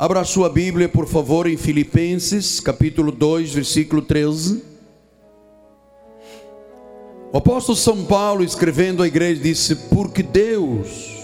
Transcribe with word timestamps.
Abra 0.00 0.22
sua 0.22 0.48
Bíblia, 0.48 0.88
por 0.88 1.08
favor, 1.08 1.48
em 1.48 1.56
Filipenses, 1.56 2.60
capítulo 2.60 3.10
2, 3.10 3.52
versículo 3.52 4.00
13. 4.00 4.62
O 7.32 7.38
apóstolo 7.38 7.76
São 7.76 8.04
Paulo, 8.04 8.44
escrevendo 8.44 9.02
à 9.02 9.08
igreja, 9.08 9.42
disse: 9.42 9.74
Porque 9.74 10.22
Deus, 10.22 11.16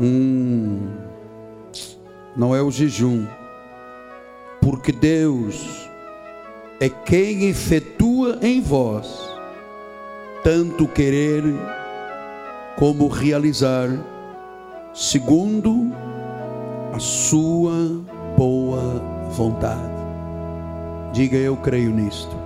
hum, 0.00 0.88
não 2.34 2.56
é 2.56 2.62
o 2.62 2.70
jejum, 2.70 3.26
porque 4.62 4.90
Deus 4.90 5.90
é 6.80 6.88
quem 6.88 7.50
efetua 7.50 8.38
em 8.40 8.62
vós 8.62 9.06
tanto 10.42 10.88
querer 10.88 11.44
como 12.78 13.08
realizar, 13.08 13.90
segundo 14.94 15.92
a 16.92 16.98
sua 16.98 18.02
boa 18.36 19.00
vontade. 19.30 20.00
Diga 21.12 21.36
eu 21.36 21.56
creio 21.56 21.90
nisto. 21.90 22.36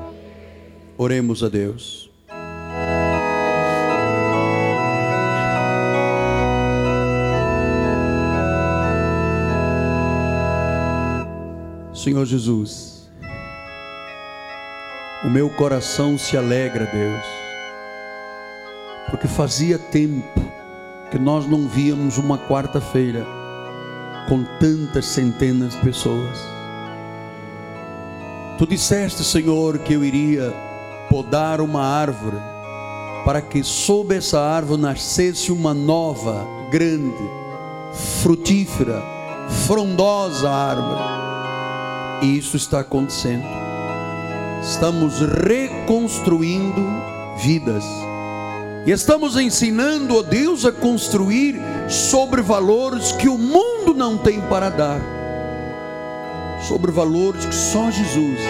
Oremos 0.98 1.42
a 1.42 1.48
Deus. 1.48 2.10
Senhor 11.94 12.26
Jesus, 12.26 13.10
o 15.24 15.30
meu 15.30 15.48
coração 15.48 16.18
se 16.18 16.36
alegra, 16.36 16.84
Deus, 16.84 17.24
porque 19.10 19.26
fazia 19.26 19.78
tempo 19.78 20.38
que 21.10 21.18
nós 21.18 21.46
não 21.46 21.66
víamos 21.66 22.18
uma 22.18 22.36
quarta-feira 22.36 23.24
com 24.28 24.44
tantas 24.58 25.06
centenas 25.06 25.74
de 25.74 25.80
pessoas. 25.80 26.38
Tu 28.58 28.66
disseste, 28.66 29.24
Senhor, 29.24 29.78
que 29.78 29.94
eu 29.94 30.04
iria 30.04 30.54
podar 31.10 31.60
uma 31.60 31.82
árvore 31.82 32.36
para 33.24 33.40
que 33.40 33.64
sob 33.64 34.14
essa 34.14 34.40
árvore 34.40 34.80
nascesse 34.80 35.50
uma 35.50 35.74
nova, 35.74 36.46
grande, 36.70 37.30
frutífera, 38.22 39.02
frondosa 39.66 40.50
árvore. 40.50 41.24
E 42.22 42.38
isso 42.38 42.56
está 42.56 42.80
acontecendo. 42.80 43.44
Estamos 44.62 45.20
reconstruindo 45.20 46.82
vidas. 47.42 47.84
E 48.86 48.90
estamos 48.90 49.36
ensinando 49.36 50.18
a 50.18 50.22
Deus 50.22 50.64
a 50.64 50.72
construir 50.72 51.60
sobre 51.88 52.42
valores 52.42 53.12
que 53.12 53.28
o 53.28 53.38
mundo 53.38 53.73
não 53.92 54.16
tem 54.16 54.40
para 54.40 54.70
dar. 54.70 55.00
Sobre 56.62 56.90
valores 56.90 57.44
que 57.44 57.54
só 57.54 57.90
Jesus 57.90 58.40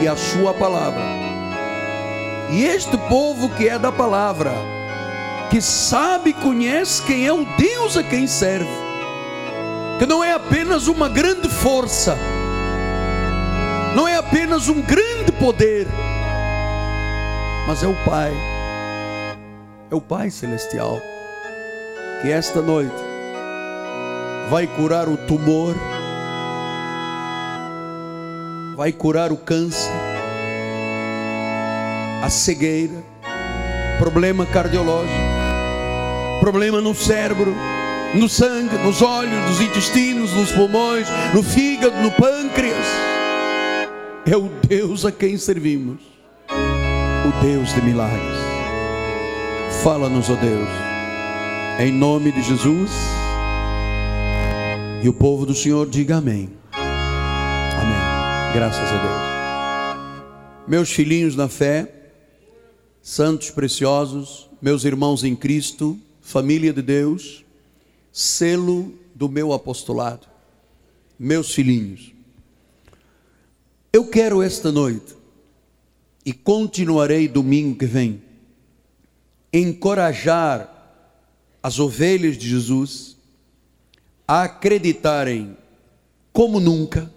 e 0.00 0.08
a 0.08 0.16
sua 0.16 0.52
palavra. 0.52 1.02
E 2.50 2.64
este 2.64 2.96
povo 2.96 3.48
que 3.50 3.68
é 3.68 3.78
da 3.78 3.90
palavra, 3.90 4.52
que 5.50 5.60
sabe 5.60 6.32
conhece 6.32 7.02
quem 7.02 7.26
é 7.26 7.32
o 7.32 7.44
Deus 7.56 7.96
a 7.96 8.02
quem 8.02 8.26
serve, 8.26 8.70
que 9.98 10.06
não 10.06 10.22
é 10.22 10.32
apenas 10.32 10.86
uma 10.86 11.08
grande 11.08 11.48
força, 11.48 12.16
não 13.96 14.06
é 14.06 14.16
apenas 14.16 14.68
um 14.68 14.80
grande 14.80 15.32
poder, 15.32 15.88
mas 17.66 17.82
é 17.82 17.88
o 17.88 17.96
Pai, 18.04 18.32
é 19.90 19.94
o 19.94 20.00
Pai 20.00 20.30
Celestial, 20.30 21.00
que 22.22 22.30
esta 22.30 22.62
noite 22.62 23.05
vai 24.48 24.66
curar 24.66 25.08
o 25.08 25.16
tumor, 25.16 25.74
vai 28.76 28.92
curar 28.92 29.32
o 29.32 29.36
câncer, 29.36 29.90
a 32.22 32.30
cegueira, 32.30 33.02
problema 33.98 34.46
cardiológico, 34.46 35.12
problema 36.40 36.80
no 36.80 36.94
cérebro, 36.94 37.54
no 38.14 38.28
sangue, 38.28 38.76
nos 38.78 39.02
olhos, 39.02 39.38
nos 39.48 39.60
intestinos, 39.60 40.32
nos 40.32 40.52
pulmões, 40.52 41.08
no 41.34 41.42
fígado, 41.42 41.96
no 42.00 42.10
pâncreas. 42.12 42.86
É 44.24 44.36
o 44.36 44.50
Deus 44.68 45.04
a 45.04 45.12
quem 45.12 45.36
servimos, 45.36 46.00
o 46.48 47.44
Deus 47.44 47.74
de 47.74 47.82
milagres. 47.82 48.36
Fala-nos, 49.82 50.30
ó 50.30 50.34
Deus, 50.34 50.68
em 51.80 51.92
nome 51.92 52.32
de 52.32 52.42
Jesus. 52.42 53.15
E 55.06 55.08
o 55.08 55.14
povo 55.14 55.46
do 55.46 55.54
Senhor 55.54 55.88
diga 55.88 56.16
amém. 56.16 56.50
Amém. 56.72 58.52
Graças 58.52 58.88
a 58.90 59.02
Deus. 59.04 60.66
Meus 60.66 60.90
filhinhos 60.90 61.36
na 61.36 61.48
fé, 61.48 62.10
santos 63.00 63.50
preciosos, 63.50 64.50
meus 64.60 64.84
irmãos 64.84 65.22
em 65.22 65.36
Cristo, 65.36 65.96
família 66.20 66.72
de 66.72 66.82
Deus, 66.82 67.44
selo 68.10 68.98
do 69.14 69.28
meu 69.28 69.52
apostolado, 69.52 70.26
meus 71.16 71.54
filhinhos. 71.54 72.12
Eu 73.92 74.08
quero 74.08 74.42
esta 74.42 74.72
noite, 74.72 75.14
e 76.24 76.32
continuarei 76.32 77.28
domingo 77.28 77.78
que 77.78 77.86
vem, 77.86 78.20
encorajar 79.52 80.68
as 81.62 81.78
ovelhas 81.78 82.36
de 82.36 82.48
Jesus 82.48 83.15
acreditarem, 84.26 85.56
como 86.32 86.58
nunca, 86.58 87.10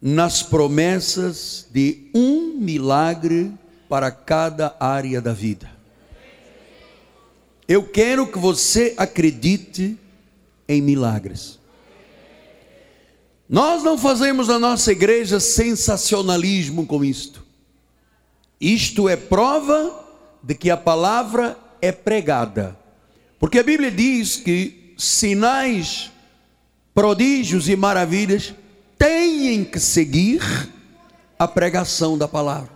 nas 0.00 0.42
promessas 0.42 1.66
de 1.70 2.10
um 2.14 2.58
milagre 2.58 3.52
para 3.88 4.10
cada 4.10 4.76
área 4.78 5.20
da 5.20 5.32
vida. 5.32 5.70
Eu 7.68 7.84
quero 7.88 8.26
que 8.30 8.38
você 8.38 8.94
acredite 8.96 9.98
em 10.68 10.80
milagres. 10.80 11.58
Nós 13.48 13.82
não 13.82 13.96
fazemos 13.96 14.48
na 14.48 14.58
nossa 14.58 14.92
igreja 14.92 15.38
sensacionalismo 15.38 16.86
com 16.86 17.04
isto. 17.04 17.44
Isto 18.60 19.08
é 19.08 19.16
prova 19.16 20.04
de 20.42 20.54
que 20.54 20.70
a 20.70 20.76
palavra 20.76 21.56
é 21.80 21.92
pregada. 21.92 22.76
Porque 23.38 23.58
a 23.58 23.62
Bíblia 23.62 23.90
diz 23.90 24.36
que 24.36 24.85
sinais, 24.96 26.10
prodígios 26.94 27.68
e 27.68 27.76
maravilhas 27.76 28.54
têm 28.98 29.64
que 29.64 29.78
seguir 29.78 30.42
a 31.38 31.46
pregação 31.46 32.16
da 32.16 32.26
palavra. 32.26 32.70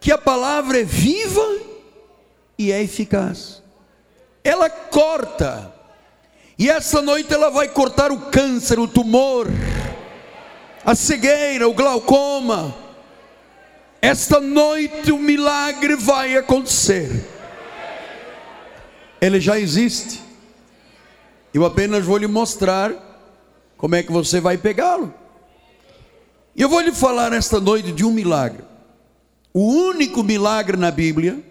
Que 0.00 0.10
a 0.10 0.18
palavra 0.18 0.80
é 0.80 0.84
viva 0.84 1.60
e 2.58 2.72
é 2.72 2.82
eficaz. 2.82 3.62
Ela 4.42 4.68
corta 4.68 5.72
e 6.58 6.70
essa 6.70 7.02
noite 7.02 7.34
ela 7.34 7.50
vai 7.50 7.68
cortar 7.68 8.12
o 8.12 8.30
câncer, 8.30 8.78
o 8.78 8.86
tumor, 8.86 9.48
a 10.84 10.94
cegueira, 10.94 11.68
o 11.68 11.74
glaucoma. 11.74 12.72
Esta 14.00 14.40
noite 14.40 15.10
o 15.10 15.18
milagre 15.18 15.96
vai 15.96 16.36
acontecer. 16.36 17.28
Ele 19.20 19.40
já 19.40 19.58
existe. 19.58 20.21
Eu 21.52 21.64
apenas 21.64 22.04
vou 22.04 22.16
lhe 22.16 22.26
mostrar 22.26 22.92
como 23.76 23.94
é 23.94 24.02
que 24.02 24.12
você 24.12 24.40
vai 24.40 24.56
pegá-lo. 24.56 25.12
E 26.54 26.62
eu 26.62 26.68
vou 26.68 26.80
lhe 26.80 26.92
falar 26.92 27.32
esta 27.32 27.60
noite 27.60 27.92
de 27.92 28.04
um 28.04 28.12
milagre. 28.12 28.64
O 29.52 29.60
único 29.60 30.22
milagre 30.22 30.76
na 30.76 30.90
Bíblia 30.90 31.42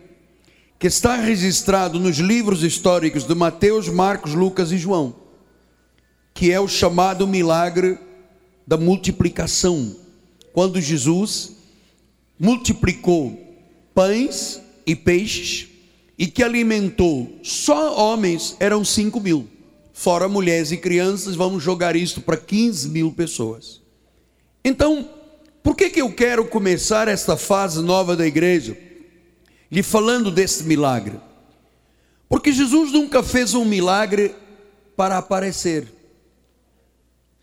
que 0.80 0.88
está 0.88 1.16
registrado 1.16 2.00
nos 2.00 2.18
livros 2.18 2.64
históricos 2.64 3.24
de 3.24 3.36
Mateus, 3.36 3.88
Marcos, 3.88 4.34
Lucas 4.34 4.72
e 4.72 4.78
João, 4.80 5.16
que 6.34 6.52
é 6.52 6.60
o 6.60 6.68
chamado 6.68 7.28
milagre 7.28 8.00
da 8.66 8.78
multiplicação, 8.78 9.96
quando 10.52 10.82
Jesus 10.82 11.52
multiplicou 12.40 13.40
pães 13.94 14.59
e 14.84 14.96
peixes 14.96 15.68
e 16.18 16.26
que 16.26 16.42
alimentou 16.42 17.40
só 17.44 17.96
homens 17.96 18.56
eram 18.59 18.84
5 18.84 19.20
mil, 19.20 19.47
fora 20.02 20.28
mulheres 20.28 20.72
e 20.72 20.78
crianças, 20.78 21.36
vamos 21.36 21.64
jogar 21.64 21.96
isso 21.96 22.22
para 22.22 22.38
15 22.38 22.90
mil 22.90 23.12
pessoas. 23.12 23.82
Então, 24.64 25.09
por 25.64 25.76
que, 25.76 25.90
que 25.90 26.02
eu 26.02 26.12
quero 26.14 26.46
começar 26.46 27.08
esta 27.08 27.36
fase 27.36 27.82
nova 27.82 28.16
da 28.16 28.26
igreja? 28.26 28.92
lhe 29.72 29.82
falando 29.82 30.30
desse 30.30 30.66
milagre. 30.66 31.18
Porque 32.28 32.52
Jesus 32.52 32.92
nunca 32.92 33.24
fez 33.24 33.53
um 33.53 33.64
milagre 33.64 34.36
para 34.98 35.18
aparecer. 35.18 35.88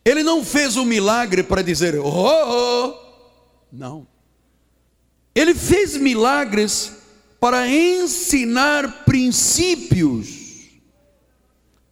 Ele 0.05 0.23
não 0.23 0.45
fez 0.45 0.77
um 0.77 0.85
milagre 0.85 1.43
para 1.43 1.63
dizer, 1.63 1.99
oh, 1.99 2.07
oh, 2.07 2.95
não. 3.73 4.07
Ele 5.35 5.55
fez 5.55 5.97
milagres 5.97 6.93
para 7.41 7.69
ensinar 7.69 9.05
princípios, 9.05 10.29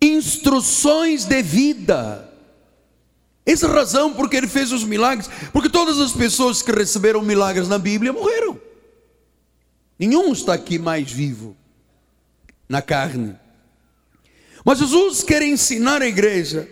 instruções 0.00 1.24
de 1.24 1.42
vida. 1.42 2.32
Essa 3.44 3.66
é 3.66 3.70
a 3.70 3.72
razão 3.72 4.12
porque 4.12 4.36
ele 4.36 4.48
fez 4.48 4.72
os 4.72 4.82
milagres, 4.82 5.30
porque 5.52 5.68
todas 5.68 5.98
as 6.00 6.12
pessoas 6.12 6.62
que 6.62 6.72
receberam 6.72 7.22
milagres 7.22 7.68
na 7.68 7.78
Bíblia 7.78 8.12
morreram. 8.12 8.60
Nenhum 9.98 10.32
está 10.32 10.54
aqui 10.54 10.78
mais 10.78 11.10
vivo 11.10 11.56
na 12.68 12.82
carne. 12.82 13.36
Mas 14.64 14.80
Jesus 14.80 15.22
quer 15.22 15.42
ensinar 15.42 16.02
a 16.02 16.08
igreja, 16.08 16.68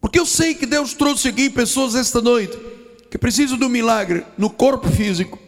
porque 0.00 0.20
eu 0.20 0.26
sei 0.26 0.54
que 0.54 0.66
Deus 0.66 0.92
trouxe 0.92 1.28
aqui 1.28 1.48
pessoas 1.48 1.94
esta 1.94 2.20
noite 2.20 2.58
que 3.10 3.16
precisam 3.16 3.56
do 3.56 3.70
milagre 3.70 4.26
no 4.36 4.50
corpo 4.50 4.90
físico, 4.90 5.38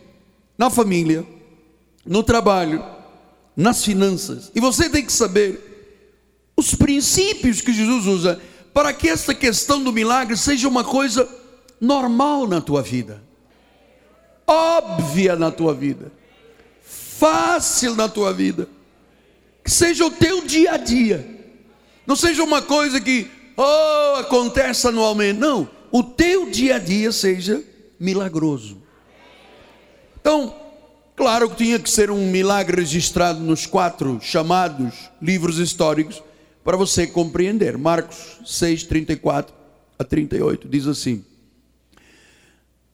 na 0.56 0.70
família, 0.70 1.26
no 2.06 2.22
trabalho, 2.22 2.82
nas 3.54 3.84
finanças. 3.84 4.50
E 4.54 4.60
você 4.60 4.88
tem 4.88 5.04
que 5.04 5.12
saber 5.12 5.75
os 6.56 6.74
princípios 6.74 7.60
que 7.60 7.72
Jesus 7.72 8.06
usa 8.06 8.40
para 8.72 8.92
que 8.92 9.08
esta 9.08 9.34
questão 9.34 9.82
do 9.82 9.92
milagre 9.92 10.36
seja 10.36 10.68
uma 10.68 10.82
coisa 10.82 11.28
normal 11.80 12.46
na 12.46 12.60
tua 12.60 12.82
vida, 12.82 13.22
óbvia 14.46 15.36
na 15.36 15.50
tua 15.50 15.74
vida, 15.74 16.10
fácil 16.82 17.94
na 17.94 18.08
tua 18.08 18.32
vida, 18.32 18.68
que 19.62 19.70
seja 19.70 20.06
o 20.06 20.10
teu 20.10 20.44
dia 20.46 20.72
a 20.72 20.76
dia, 20.76 21.26
não 22.06 22.16
seja 22.16 22.42
uma 22.42 22.62
coisa 22.62 23.00
que 23.00 23.30
oh, 23.56 24.20
acontece 24.20 24.86
anualmente, 24.86 25.38
não, 25.38 25.68
o 25.90 26.02
teu 26.02 26.50
dia 26.50 26.76
a 26.76 26.78
dia 26.78 27.12
seja 27.12 27.62
milagroso. 27.98 28.82
Então, 30.20 30.54
claro 31.14 31.48
que 31.50 31.56
tinha 31.56 31.78
que 31.78 31.88
ser 31.90 32.10
um 32.10 32.30
milagre 32.30 32.80
registrado 32.80 33.40
nos 33.40 33.66
quatro 33.66 34.18
chamados 34.22 35.10
livros 35.20 35.58
históricos 35.58 36.22
para 36.66 36.76
você 36.76 37.06
compreender. 37.06 37.78
Marcos 37.78 38.40
6, 38.44 38.82
34 38.82 39.54
a 39.96 40.02
38 40.02 40.68
diz 40.68 40.88
assim: 40.88 41.24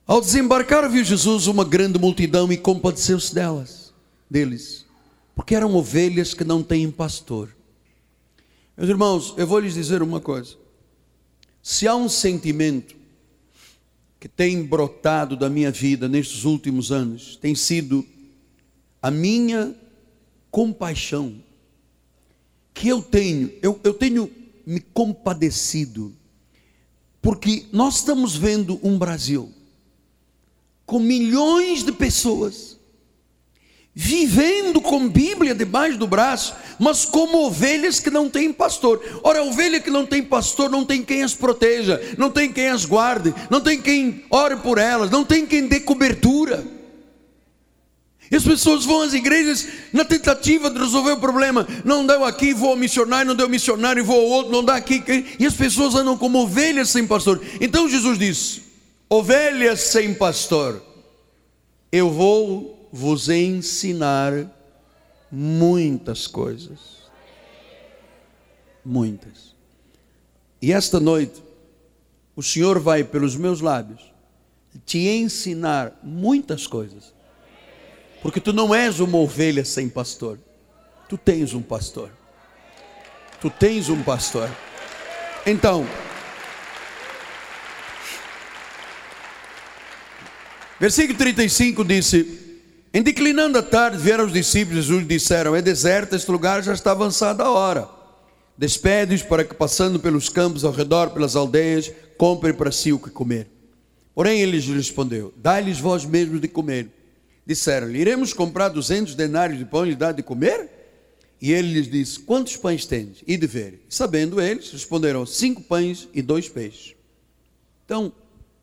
Ao 0.06 0.20
desembarcar, 0.20 0.88
viu 0.90 1.02
Jesus 1.02 1.46
uma 1.46 1.64
grande 1.64 1.98
multidão 1.98 2.52
e 2.52 2.58
compadeceu-se 2.58 3.34
delas, 3.34 3.94
deles, 4.28 4.84
porque 5.34 5.54
eram 5.54 5.74
ovelhas 5.74 6.34
que 6.34 6.44
não 6.44 6.62
têm 6.62 6.90
pastor. 6.90 7.48
Meus 8.76 8.90
irmãos, 8.90 9.34
eu 9.38 9.46
vou 9.46 9.58
lhes 9.58 9.72
dizer 9.72 10.02
uma 10.02 10.20
coisa: 10.20 10.54
se 11.62 11.88
há 11.88 11.96
um 11.96 12.10
sentimento 12.10 12.94
que 14.20 14.28
tem 14.28 14.62
brotado 14.62 15.34
da 15.34 15.48
minha 15.48 15.70
vida 15.70 16.06
nestes 16.08 16.44
últimos 16.44 16.92
anos, 16.92 17.36
tem 17.36 17.54
sido 17.54 18.06
a 19.00 19.10
minha 19.10 19.74
compaixão 20.50 21.40
que 22.74 22.88
eu 22.88 23.02
tenho, 23.02 23.52
eu, 23.62 23.78
eu 23.84 23.94
tenho 23.94 24.30
me 24.66 24.80
compadecido, 24.80 26.14
porque 27.20 27.66
nós 27.72 27.96
estamos 27.96 28.36
vendo 28.36 28.80
um 28.82 28.98
Brasil 28.98 29.52
com 30.86 30.98
milhões 30.98 31.84
de 31.84 31.92
pessoas 31.92 32.72
vivendo 33.94 34.80
com 34.80 35.08
Bíblia 35.08 35.54
debaixo 35.54 35.98
do 35.98 36.06
braço, 36.06 36.54
mas 36.78 37.04
como 37.04 37.46
ovelhas 37.46 38.00
que 38.00 38.10
não 38.10 38.28
têm 38.28 38.52
pastor. 38.52 39.02
Ora, 39.22 39.40
a 39.40 39.42
ovelha 39.42 39.80
que 39.80 39.90
não 39.90 40.06
tem 40.06 40.22
pastor 40.22 40.70
não 40.70 40.84
tem 40.84 41.02
quem 41.02 41.22
as 41.22 41.34
proteja, 41.34 42.00
não 42.16 42.30
tem 42.30 42.50
quem 42.50 42.68
as 42.68 42.84
guarde, 42.84 43.34
não 43.50 43.60
tem 43.60 43.80
quem 43.80 44.24
ore 44.30 44.56
por 44.56 44.78
elas, 44.78 45.10
não 45.10 45.24
tem 45.24 45.46
quem 45.46 45.66
dê 45.66 45.80
cobertura. 45.80 46.64
E 48.32 48.36
as 48.36 48.44
pessoas 48.44 48.86
vão 48.86 49.02
às 49.02 49.12
igrejas 49.12 49.68
na 49.92 50.06
tentativa 50.06 50.70
de 50.70 50.78
resolver 50.78 51.12
o 51.12 51.20
problema. 51.20 51.68
Não 51.84 52.06
deu 52.06 52.24
aqui, 52.24 52.54
vou 52.54 52.70
ao 52.70 52.76
missionário, 52.76 53.26
não 53.26 53.36
deu 53.36 53.46
missionário, 53.46 54.02
vou 54.02 54.18
ao 54.18 54.26
outro, 54.26 54.50
não 54.50 54.64
dá 54.64 54.74
aqui. 54.74 55.04
E 55.38 55.44
as 55.44 55.52
pessoas 55.52 55.94
andam 55.94 56.16
como 56.16 56.38
ovelhas 56.38 56.88
sem 56.88 57.06
pastor. 57.06 57.44
Então 57.60 57.86
Jesus 57.86 58.18
disse: 58.18 58.62
Ovelhas 59.06 59.80
sem 59.80 60.14
pastor, 60.14 60.82
eu 61.92 62.10
vou 62.10 62.88
vos 62.90 63.28
ensinar 63.28 64.50
muitas 65.30 66.26
coisas. 66.26 67.02
Muitas. 68.82 69.54
E 70.62 70.72
esta 70.72 70.98
noite, 70.98 71.42
o 72.34 72.42
Senhor 72.42 72.80
vai 72.80 73.04
pelos 73.04 73.36
meus 73.36 73.60
lábios 73.60 74.00
te 74.86 75.00
ensinar 75.00 76.00
muitas 76.02 76.66
coisas 76.66 77.12
porque 78.22 78.40
tu 78.40 78.52
não 78.52 78.72
és 78.72 79.00
uma 79.00 79.18
ovelha 79.18 79.64
sem 79.64 79.88
pastor. 79.88 80.38
Tu 81.08 81.18
tens 81.18 81.52
um 81.52 81.60
pastor. 81.60 82.10
Tu 83.40 83.50
tens 83.50 83.88
um 83.88 84.00
pastor. 84.02 84.48
Então, 85.44 85.84
versículo 90.78 91.18
35 91.18 91.84
disse: 91.84 92.60
Em 92.94 93.02
declinando 93.02 93.58
a 93.58 93.62
tarde, 93.62 93.98
vieram 93.98 94.24
os 94.24 94.32
discípulos 94.32 94.88
e 94.88 95.02
disseram: 95.02 95.56
É 95.56 95.60
deserto 95.60 96.14
este 96.14 96.30
lugar, 96.30 96.62
já 96.62 96.72
está 96.72 96.92
avançada 96.92 97.42
a 97.42 97.50
hora. 97.50 97.88
Despede-os 98.56 99.22
para 99.22 99.44
que, 99.44 99.54
passando 99.54 99.98
pelos 99.98 100.28
campos 100.28 100.64
ao 100.64 100.70
redor, 100.70 101.10
pelas 101.10 101.34
aldeias, 101.34 101.90
comprem 102.16 102.54
para 102.54 102.70
si 102.70 102.92
o 102.92 102.98
que 103.00 103.10
comer. 103.10 103.48
Porém, 104.14 104.40
ele 104.40 104.52
lhes 104.52 104.68
respondeu: 104.68 105.34
Dai-lhes 105.36 105.80
vós 105.80 106.04
mesmos 106.04 106.40
de 106.40 106.46
comer. 106.46 107.01
Disseram-lhe: 107.46 107.98
Iremos 107.98 108.32
comprar 108.32 108.68
duzentos 108.68 109.14
denários 109.14 109.58
de 109.58 109.64
pão 109.64 109.84
e 109.84 109.90
lhe 109.90 109.96
dar 109.96 110.12
de 110.12 110.22
comer? 110.22 110.70
E 111.40 111.52
ele 111.52 111.72
lhes 111.72 111.90
disse: 111.90 112.20
Quantos 112.20 112.56
pães 112.56 112.86
tendes? 112.86 113.22
E 113.26 113.36
de 113.36 113.46
ver. 113.46 113.84
Sabendo 113.88 114.40
eles, 114.40 114.70
responderam: 114.70 115.26
Cinco 115.26 115.62
pães 115.62 116.08
e 116.14 116.22
dois 116.22 116.48
peixes. 116.48 116.94
Então, 117.84 118.12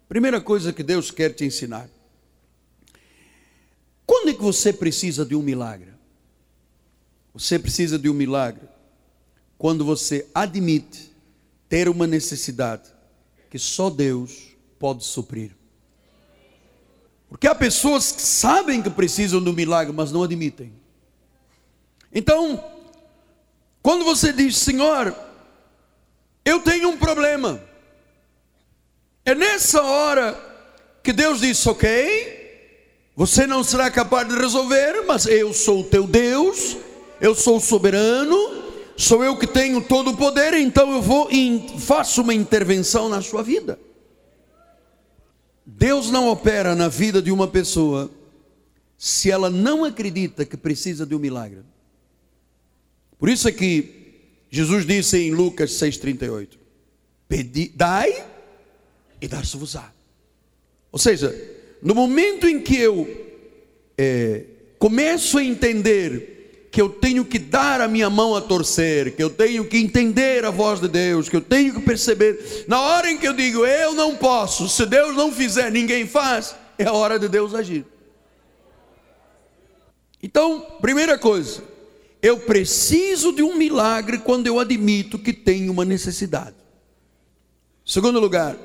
primeira 0.08 0.40
coisa 0.40 0.72
que 0.72 0.82
Deus 0.82 1.12
quer 1.12 1.34
te 1.34 1.44
ensinar. 1.44 1.90
Quando 4.06 4.30
é 4.30 4.34
que 4.34 4.42
você 4.42 4.72
precisa 4.72 5.26
de 5.26 5.36
um 5.36 5.42
milagre? 5.42 5.90
Você 7.34 7.60
precisa 7.60 8.00
de 8.00 8.10
um 8.10 8.14
milagre 8.14 8.68
quando 9.58 9.84
você 9.84 10.26
admite 10.34 11.12
ter 11.68 11.90
uma 11.90 12.08
necessidade 12.08 12.90
que 13.50 13.60
só 13.60 13.90
Deus 13.90 14.56
pode 14.80 15.04
suprir. 15.04 15.59
Porque 17.30 17.48
há 17.48 17.54
pessoas 17.54 18.12
que 18.12 18.22
sabem 18.22 18.82
que 18.82 18.90
precisam 18.90 19.42
do 19.42 19.54
milagre, 19.54 19.94
mas 19.94 20.12
não 20.12 20.24
admitem. 20.24 20.74
Então, 22.12 22.64
quando 23.84 24.04
você 24.04 24.34
diz, 24.34 24.58
Senhor, 24.58 25.16
eu 26.44 26.60
tenho 26.62 26.90
um 26.90 26.98
problema, 26.98 27.62
é 29.24 29.36
nessa 29.36 29.84
hora 29.84 30.38
que 31.04 31.14
Deus 31.14 31.42
diz, 31.42 31.66
ok, 31.68 32.40
você 33.16 33.46
não 33.46 33.64
será 33.64 33.92
capaz 33.92 34.28
de 34.28 34.36
resolver, 34.36 35.04
mas 35.06 35.28
eu 35.28 35.54
sou 35.54 35.82
o 35.82 35.84
teu 35.84 36.08
Deus, 36.08 36.78
eu 37.22 37.36
sou 37.36 37.60
soberano, 37.60 38.36
sou 38.98 39.24
eu 39.24 39.38
que 39.38 39.46
tenho 39.46 39.82
todo 39.82 40.12
o 40.12 40.18
poder, 40.18 40.56
então 40.56 40.92
eu 40.92 41.02
vou 41.02 41.30
e 41.32 41.78
faço 41.80 42.22
uma 42.22 42.34
intervenção 42.34 43.08
na 43.08 43.22
sua 43.22 43.44
vida. 43.44 43.80
Deus 45.80 46.12
não 46.12 46.28
opera 46.28 46.76
na 46.76 46.90
vida 46.90 47.22
de 47.22 47.32
uma 47.32 47.48
pessoa 47.48 48.12
se 48.98 49.32
ela 49.32 49.50
não 49.50 49.86
acredita 49.86 50.44
que 50.44 50.58
precisa 50.58 51.06
de 51.06 51.16
um 51.16 51.20
milagre. 51.20 51.60
Por 53.18 53.30
isso 53.30 53.48
é 53.48 53.52
que 53.54 54.18
Jesus 54.52 54.86
disse 54.86 55.18
em 55.18 55.32
Lucas 55.32 55.72
6,38: 55.72 56.50
Pedi, 57.30 57.72
dai 57.74 58.26
e 59.22 59.28
dar-se-vos-á. 59.28 59.90
Ou 60.92 61.00
seja, 61.00 61.34
no 61.82 61.96
momento 61.96 62.46
em 62.46 62.62
que 62.62 62.76
eu 62.76 63.08
é, 63.98 64.44
começo 64.78 65.38
a 65.38 65.44
entender 65.46 66.39
que 66.72 66.82
eu 66.82 66.90
tenho 66.90 67.26
que 67.26 67.40
dar 67.40 67.82
a 67.82 67.88
minha 67.88 68.10
mão 68.10 68.36
a 68.36 68.42
torcer, 68.42 69.16
que 69.16 69.24
eu 69.24 69.30
tenho 69.30 69.66
que 69.66 69.78
entender 69.78 70.46
a 70.46 70.52
voz 70.52 70.80
de 70.80 70.88
Deus, 70.88 71.28
que 71.28 71.36
eu 71.36 71.42
tenho 71.42 71.74
que 71.74 71.82
perceber. 71.82 72.66
Na 72.68 72.80
hora 72.80 73.10
em 73.10 73.18
que 73.18 73.28
eu 73.28 73.34
digo, 73.34 73.66
eu 73.66 73.94
não 73.94 74.16
posso, 74.16 74.70
se 74.70 74.86
Deus 74.86 75.16
não 75.16 75.32
fizer, 75.32 75.72
ninguém 75.72 76.06
faz, 76.06 76.56
é 76.78 76.86
a 76.86 76.94
hora 76.94 77.18
de 77.18 77.28
Deus 77.28 77.56
agir. 77.56 77.86
Então, 80.22 80.78
primeira 80.82 81.18
coisa, 81.18 81.64
eu 82.22 82.38
preciso 82.40 83.32
de 83.32 83.42
um 83.42 83.56
milagre 83.56 84.20
quando 84.20 84.48
eu 84.48 84.60
admito 84.60 85.18
que 85.18 85.34
tenho 85.34 85.72
uma 85.72 85.86
necessidade. 85.86 86.56
Segundo 87.86 88.20
lugar, 88.20 88.56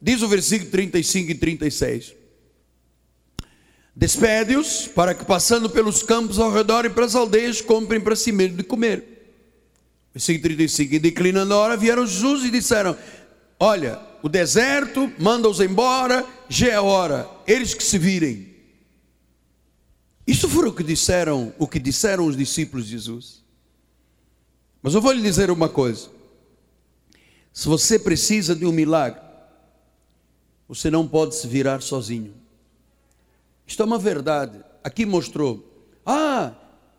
diz 0.00 0.22
o 0.22 0.28
versículo 0.28 0.70
35 0.70 1.32
e 1.32 1.34
36. 1.34 2.19
Despede-os 4.00 4.88
para 4.88 5.14
que, 5.14 5.26
passando 5.26 5.68
pelos 5.68 6.02
campos 6.02 6.38
ao 6.38 6.50
redor 6.50 6.86
e 6.86 6.88
pelas 6.88 7.14
aldeias, 7.14 7.60
comprem 7.60 8.00
para 8.00 8.16
si 8.16 8.32
mesmo 8.32 8.56
de 8.56 8.62
comer. 8.62 9.04
Versículo 10.14 10.42
35. 10.44 10.94
E 10.94 10.98
declinando 10.98 11.52
a 11.52 11.58
hora, 11.58 11.76
vieram 11.76 12.06
Jesus 12.06 12.44
e 12.44 12.50
disseram: 12.50 12.96
Olha, 13.58 14.00
o 14.22 14.28
deserto 14.30 15.12
manda-os 15.18 15.60
embora, 15.60 16.26
já 16.48 16.68
é 16.68 16.80
hora, 16.80 17.28
eles 17.46 17.74
que 17.74 17.84
se 17.84 17.98
virem. 17.98 18.48
Isso 20.26 20.48
foi 20.48 20.66
o 20.66 20.72
que 20.72 20.82
disseram, 20.82 21.52
o 21.58 21.68
que 21.68 21.78
disseram 21.78 22.24
os 22.24 22.38
discípulos 22.38 22.86
de 22.86 22.92
Jesus. 22.92 23.44
Mas 24.82 24.94
eu 24.94 25.02
vou 25.02 25.12
lhe 25.12 25.20
dizer 25.20 25.50
uma 25.50 25.68
coisa: 25.68 26.08
se 27.52 27.68
você 27.68 27.98
precisa 27.98 28.56
de 28.56 28.64
um 28.64 28.72
milagre, 28.72 29.20
você 30.66 30.90
não 30.90 31.06
pode 31.06 31.36
se 31.36 31.46
virar 31.46 31.82
sozinho. 31.82 32.40
Isto 33.70 33.84
é 33.84 33.86
uma 33.86 34.00
verdade. 34.00 34.58
Aqui 34.82 35.06
mostrou. 35.06 35.64
Ah, 36.04 36.50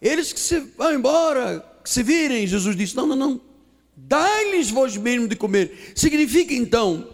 eles 0.01 0.32
que 0.32 0.40
se 0.40 0.58
vão 0.78 0.94
embora, 0.94 1.66
que 1.84 1.90
se 1.90 2.01
virem. 2.01 2.48
Jesus 2.48 2.78
disse: 2.78 2.96
Não, 2.96 3.06
não, 3.06 3.16
não. 3.18 3.42
Dai-lhes 3.94 4.72
vós 4.72 4.96
mesmo 4.96 5.28
de 5.28 5.36
comer. 5.36 5.92
Significa 5.94 6.54
então 6.54 7.13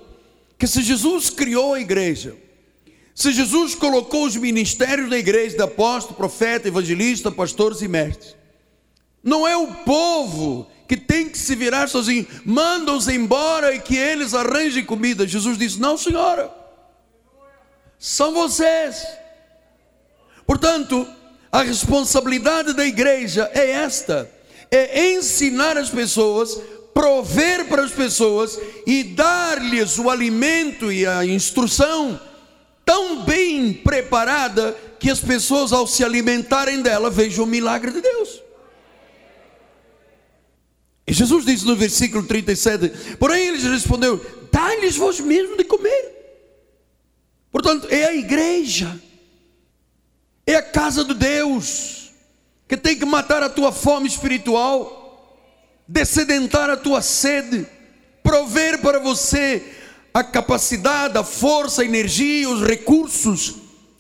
que 0.60 0.68
se 0.68 0.84
Jesus 0.84 1.32
criou 1.32 1.74
a 1.74 1.80
igreja, 1.80 2.36
se 3.16 3.32
Jesus 3.32 3.74
colocou 3.74 4.28
os 4.28 4.36
ministérios 4.36 5.10
da 5.10 5.18
igreja, 5.18 5.58
de 5.58 5.64
apóstolo, 5.64 6.16
profeta, 6.16 6.68
evangelista, 6.68 7.32
pastores 7.32 7.82
e 7.82 7.88
mestres, 7.88 8.36
não 9.24 9.48
é 9.48 9.58
o 9.58 9.74
povo 9.74 10.68
que 10.88 10.96
tem 10.96 11.28
que 11.30 11.38
se 11.38 11.56
virar 11.56 11.90
sozinho, 11.90 12.28
manda-os 12.46 13.08
embora 13.08 13.74
e 13.74 13.80
que 13.80 13.98
eles 13.98 14.36
arranjem 14.36 14.86
comida. 14.86 15.26
Jesus 15.26 15.58
disse: 15.58 15.80
Não, 15.80 15.98
senhora, 15.98 16.54
são 17.98 18.36
vocês. 18.36 19.04
Portanto, 20.48 21.06
a 21.52 21.62
responsabilidade 21.62 22.74
da 22.74 22.86
igreja 22.86 23.52
é 23.54 23.72
esta: 23.72 24.32
é 24.72 25.12
ensinar 25.12 25.78
as 25.78 25.90
pessoas, 25.90 26.58
prover 26.94 27.68
para 27.68 27.84
as 27.84 27.92
pessoas 27.92 28.58
e 28.88 29.04
dar-lhes 29.04 30.00
o 30.00 30.10
alimento 30.10 30.92
e 30.92 31.06
a 31.06 31.26
instrução 31.26 32.20
tão 32.86 33.26
bem 33.26 33.74
preparada 33.74 34.76
que 34.98 35.12
as 35.12 35.20
pessoas, 35.20 35.74
ao 35.74 35.86
se 35.86 36.04
alimentarem 36.04 36.82
dela, 36.82 37.10
vejam 37.10 37.44
o 37.44 37.48
milagre 37.48 37.92
de 37.92 38.02
Deus. 38.02 38.42
E 41.06 41.14
Jesus 41.14 41.46
diz 41.46 41.64
no 41.64 41.76
versículo 41.76 42.24
37: 42.24 43.18
Porém, 43.18 43.48
eles 43.48 43.64
respondeu: 43.64 44.26
Dá-lhes 44.52 44.96
vós 44.96 45.20
mesmo 45.20 45.58
de 45.58 45.66
comer. 45.66 46.16
Portanto, 47.52 47.88
é 47.90 48.06
a 48.06 48.16
igreja, 48.16 49.02
é 50.48 50.56
a 50.56 50.64
casa 50.64 51.04
de 51.04 51.14
Deus, 51.14 52.12
que 52.70 52.78
tem 52.78 52.98
que 52.98 53.06
matar 53.06 53.44
a 53.44 53.50
tua 53.50 53.74
fome 53.74 54.08
espiritual, 54.08 55.38
descedentar 55.86 56.70
a 56.70 56.78
tua 56.78 57.02
sede, 57.02 57.68
prover 58.24 58.80
para 58.80 58.98
você 58.98 59.74
a 60.14 60.24
capacidade, 60.24 61.18
a 61.18 61.24
força, 61.24 61.82
a 61.82 61.86
energia, 61.86 62.50
os 62.50 62.64
recursos, 62.64 63.56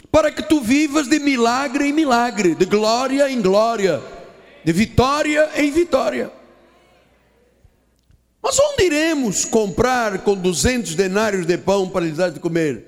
para 0.09 0.31
que 0.31 0.41
tu 0.41 0.61
vivas 0.61 1.07
de 1.07 1.19
milagre 1.19 1.89
em 1.89 1.93
milagre, 1.93 2.55
de 2.55 2.65
glória 2.65 3.29
em 3.29 3.41
glória, 3.41 4.01
de 4.63 4.71
vitória 4.71 5.49
em 5.57 5.69
vitória. 5.69 6.31
Mas 8.41 8.57
onde 8.57 8.85
iremos 8.85 9.43
comprar 9.43 10.19
com 10.19 10.33
200 10.33 10.95
denários 10.95 11.45
de 11.45 11.57
pão 11.57 11.89
para 11.89 12.05
lhes 12.05 12.15
dar 12.15 12.31
de 12.31 12.39
comer? 12.39 12.85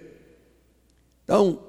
Então, 1.26 1.69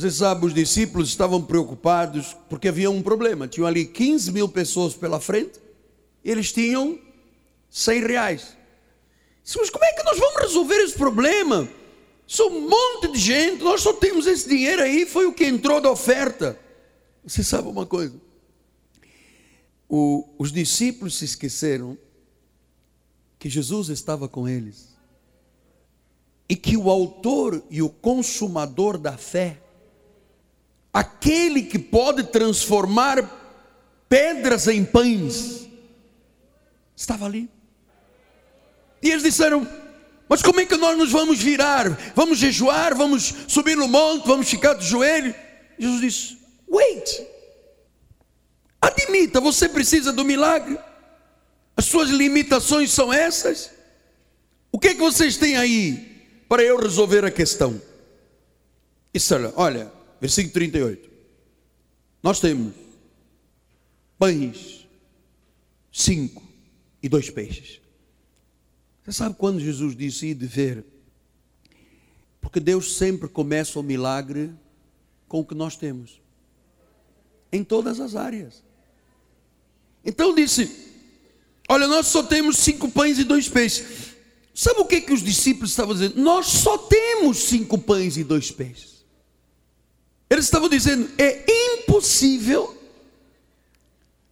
você 0.00 0.10
sabe, 0.10 0.46
os 0.46 0.54
discípulos 0.54 1.08
estavam 1.08 1.42
preocupados 1.42 2.36
porque 2.48 2.68
havia 2.68 2.90
um 2.90 3.02
problema. 3.02 3.46
Tinham 3.46 3.66
ali 3.66 3.84
15 3.84 4.32
mil 4.32 4.48
pessoas 4.48 4.94
pela 4.94 5.20
frente, 5.20 5.60
eles 6.24 6.52
tinham 6.52 6.98
100 7.68 8.06
reais. 8.06 8.56
Mas 9.56 9.70
como 9.70 9.84
é 9.84 9.92
que 9.92 10.02
nós 10.04 10.18
vamos 10.18 10.40
resolver 10.42 10.76
esse 10.76 10.94
problema? 10.94 11.68
São 12.26 12.48
um 12.48 12.68
monte 12.68 13.12
de 13.12 13.18
gente, 13.18 13.62
nós 13.62 13.80
só 13.80 13.92
temos 13.92 14.26
esse 14.26 14.48
dinheiro 14.48 14.82
aí, 14.82 15.04
foi 15.04 15.26
o 15.26 15.32
que 15.32 15.44
entrou 15.44 15.80
da 15.80 15.90
oferta. 15.90 16.58
Você 17.24 17.42
sabe 17.42 17.68
uma 17.68 17.84
coisa? 17.84 18.14
O, 19.88 20.28
os 20.38 20.52
discípulos 20.52 21.18
se 21.18 21.24
esqueceram 21.24 21.98
que 23.38 23.48
Jesus 23.48 23.88
estava 23.88 24.28
com 24.28 24.48
eles 24.48 24.90
e 26.48 26.54
que 26.54 26.76
o 26.76 26.90
autor 26.90 27.62
e 27.70 27.82
o 27.82 27.88
consumador 27.88 28.98
da 28.98 29.16
fé, 29.16 29.60
aquele 30.92 31.62
que 31.62 31.78
pode 31.78 32.24
transformar 32.24 33.38
pedras 34.08 34.66
em 34.68 34.84
pães, 34.84 35.68
estava 36.96 37.26
ali. 37.26 37.48
E 39.02 39.10
eles 39.10 39.22
disseram: 39.22 39.66
Mas 40.28 40.42
como 40.42 40.60
é 40.60 40.66
que 40.66 40.76
nós 40.76 40.98
nos 40.98 41.10
vamos 41.10 41.38
virar? 41.38 41.88
Vamos 42.14 42.38
jejuar? 42.38 42.94
Vamos 42.94 43.34
subir 43.48 43.76
no 43.76 43.88
monte? 43.88 44.26
Vamos 44.26 44.48
ficar 44.48 44.74
de 44.74 44.86
joelho? 44.86 45.34
Jesus 45.78 46.00
disse: 46.00 46.38
Wait, 46.68 47.26
admita, 48.80 49.40
você 49.40 49.68
precisa 49.68 50.12
do 50.12 50.24
milagre. 50.24 50.78
As 51.76 51.86
suas 51.86 52.10
limitações 52.10 52.90
são 52.90 53.12
essas? 53.12 53.70
O 54.72 54.78
que 54.78 54.88
é 54.88 54.94
que 54.94 55.00
vocês 55.00 55.36
têm 55.36 55.56
aí 55.56 56.44
para 56.48 56.62
eu 56.62 56.78
resolver 56.78 57.24
a 57.24 57.30
questão? 57.30 57.80
Isso, 59.14 59.34
olha, 59.56 59.90
versículo 60.20 60.52
38. 60.52 61.10
Nós 62.22 62.38
temos 62.38 62.74
pães, 64.18 64.86
cinco 65.90 66.42
e 67.02 67.08
dois 67.08 67.30
peixes. 67.30 67.80
Você 69.02 69.12
sabe 69.12 69.34
quando 69.36 69.58
Jesus 69.58 69.96
disse 69.96 70.26
ir 70.26 70.34
de 70.34 70.46
ver? 70.46 70.84
Porque 72.40 72.60
Deus 72.60 72.96
sempre 72.96 73.28
começa 73.28 73.78
o 73.78 73.82
milagre 73.82 74.50
com 75.26 75.40
o 75.40 75.44
que 75.44 75.54
nós 75.54 75.76
temos, 75.76 76.20
em 77.52 77.64
todas 77.64 78.00
as 78.00 78.14
áreas. 78.14 78.62
Então 80.04 80.34
disse: 80.34 80.90
Olha, 81.68 81.86
nós 81.86 82.08
só 82.08 82.22
temos 82.22 82.58
cinco 82.58 82.90
pães 82.90 83.18
e 83.18 83.24
dois 83.24 83.48
peixes. 83.48 84.10
Sabe 84.52 84.80
o 84.80 84.84
que, 84.84 85.00
que 85.00 85.12
os 85.12 85.22
discípulos 85.22 85.70
estavam 85.70 85.94
dizendo? 85.94 86.20
Nós 86.20 86.46
só 86.46 86.76
temos 86.76 87.38
cinco 87.44 87.78
pães 87.78 88.16
e 88.16 88.24
dois 88.24 88.50
peixes. 88.50 88.89
Eles 90.30 90.44
estavam 90.44 90.68
dizendo: 90.68 91.10
é 91.18 91.44
impossível 91.74 92.80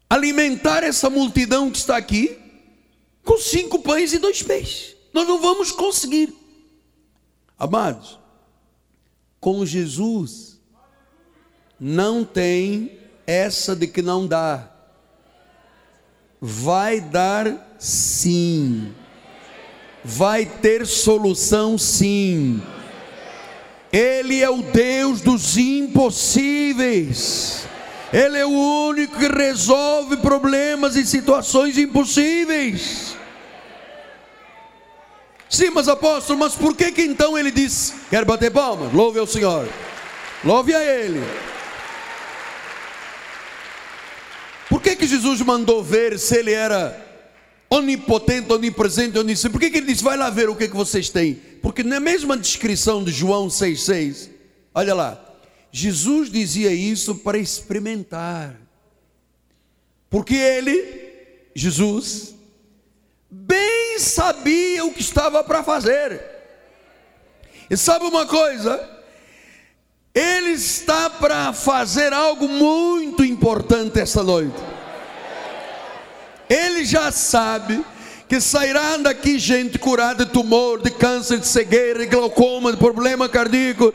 alimentar 0.09 0.83
essa 0.83 1.11
multidão 1.11 1.71
que 1.71 1.79
está 1.79 1.97
aqui 1.97 2.39
com 3.25 3.37
cinco 3.37 3.81
pães 3.81 4.13
e 4.13 4.19
dois 4.19 4.43
peixes. 4.43 4.97
Nós 5.13 5.29
não 5.29 5.41
vamos 5.41 5.73
conseguir. 5.73 6.33
Amados, 7.59 8.19
com 9.41 9.67
Jesus 9.67 10.59
não 11.79 12.25
tem 12.25 12.99
essa 13.27 13.75
de 13.77 13.87
que 13.87 14.01
não 14.01 14.27
dá 14.27 14.79
vai 16.41 17.01
dar 17.01 17.77
sim. 17.79 18.95
Vai 20.05 20.47
ter 20.47 20.87
solução 20.87 21.77
sim. 21.77 22.63
Ele 23.93 24.43
é 24.43 24.51
o 24.51 24.63
Deus 24.63 25.21
dos 25.21 25.57
impossíveis. 25.57 27.67
Ele 28.13 28.39
é 28.39 28.47
o 28.47 28.89
único 28.89 29.17
que 29.19 29.29
resolve 29.29 30.17
problemas 30.19 30.97
e 30.97 31.07
situações 31.07 31.79
impossíveis. 31.79 33.17
Sim, 35.49 35.71
mas 35.71 35.89
apóstolo, 35.89 36.39
mas 36.39 36.55
por 36.55 36.77
que 36.77 36.93
que 36.93 37.03
então 37.03 37.39
ele 37.39 37.51
diz: 37.51 37.95
Quer 38.11 38.25
bater 38.25 38.51
palmas? 38.51 38.93
Louve 38.93 39.19
ao 39.19 39.27
Senhor. 39.27 39.69
Louve 40.45 40.75
a 40.75 40.83
Ele. 40.83 41.23
Por 44.69 44.83
que, 44.83 44.95
que 44.95 45.07
Jesus 45.07 45.41
mandou 45.41 45.83
ver 45.83 46.19
se 46.19 46.37
ele 46.37 46.53
era 46.53 47.08
onipotente, 47.71 48.53
onipresente, 48.53 49.19
onisciente? 49.19 49.53
Por 49.53 49.61
que, 49.61 49.71
que 49.71 49.79
ele 49.79 49.87
disse, 49.87 50.03
vai 50.03 50.17
lá 50.17 50.31
ver 50.31 50.49
o 50.49 50.57
que, 50.57 50.69
que 50.69 50.77
vocês 50.77 51.09
têm? 51.11 51.35
Porque 51.63 51.83
na 51.83 52.01
mesma 52.01 52.37
descrição 52.37 53.05
de 53.05 53.11
João 53.11 53.49
6,6, 53.49 54.31
olha 54.75 54.95
lá, 54.95 55.29
Jesus 55.71 56.31
dizia 56.31 56.73
isso 56.73 57.17
para 57.17 57.39
experimentar. 57.39 58.57
Porque 60.09 60.35
ele, 60.35 61.51
Jesus, 61.55 62.35
bem 63.31 63.99
sabia 63.99 64.85
o 64.85 64.93
que 64.93 65.01
estava 65.01 65.45
para 65.45 65.63
fazer. 65.63 66.21
E 67.69 67.77
sabe 67.77 68.07
uma 68.07 68.27
coisa? 68.27 68.97
Ele 70.15 70.51
está 70.51 71.11
para 71.11 71.53
fazer 71.53 72.13
algo 72.13 72.49
muito 72.49 73.23
importante 73.23 74.01
esta 74.01 74.23
noite. 74.23 74.57
Ele 76.49 76.85
já 76.85 77.11
sabe 77.13 77.85
que 78.29 78.41
sairá 78.41 78.97
daqui 78.97 79.39
gente 79.39 79.79
curada 79.79 80.25
de 80.25 80.33
tumor, 80.33 80.83
de 80.83 80.91
câncer, 80.91 81.39
de 81.39 81.47
cegueira, 81.47 82.01
de 82.01 82.07
glaucoma, 82.07 82.73
de 82.73 82.79
problema 82.79 83.29
cardíaco. 83.29 83.93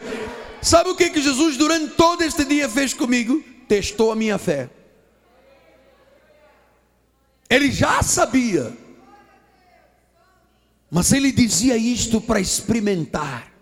Sabe 0.62 0.90
o 0.90 0.96
que, 0.96 1.10
que 1.10 1.22
Jesus 1.22 1.58
durante 1.58 1.94
todo 1.96 2.22
este 2.24 2.44
dia 2.46 2.70
fez 2.70 2.94
comigo? 2.94 3.44
Testou 3.68 4.12
a 4.12 4.16
minha 4.16 4.38
fé. 4.38 4.70
Ele 7.50 7.72
já 7.72 8.02
sabia. 8.02 8.72
Mas 10.90 11.12
ele 11.12 11.32
dizia 11.32 11.76
isto 11.76 12.22
para 12.22 12.40
experimentar 12.40 13.54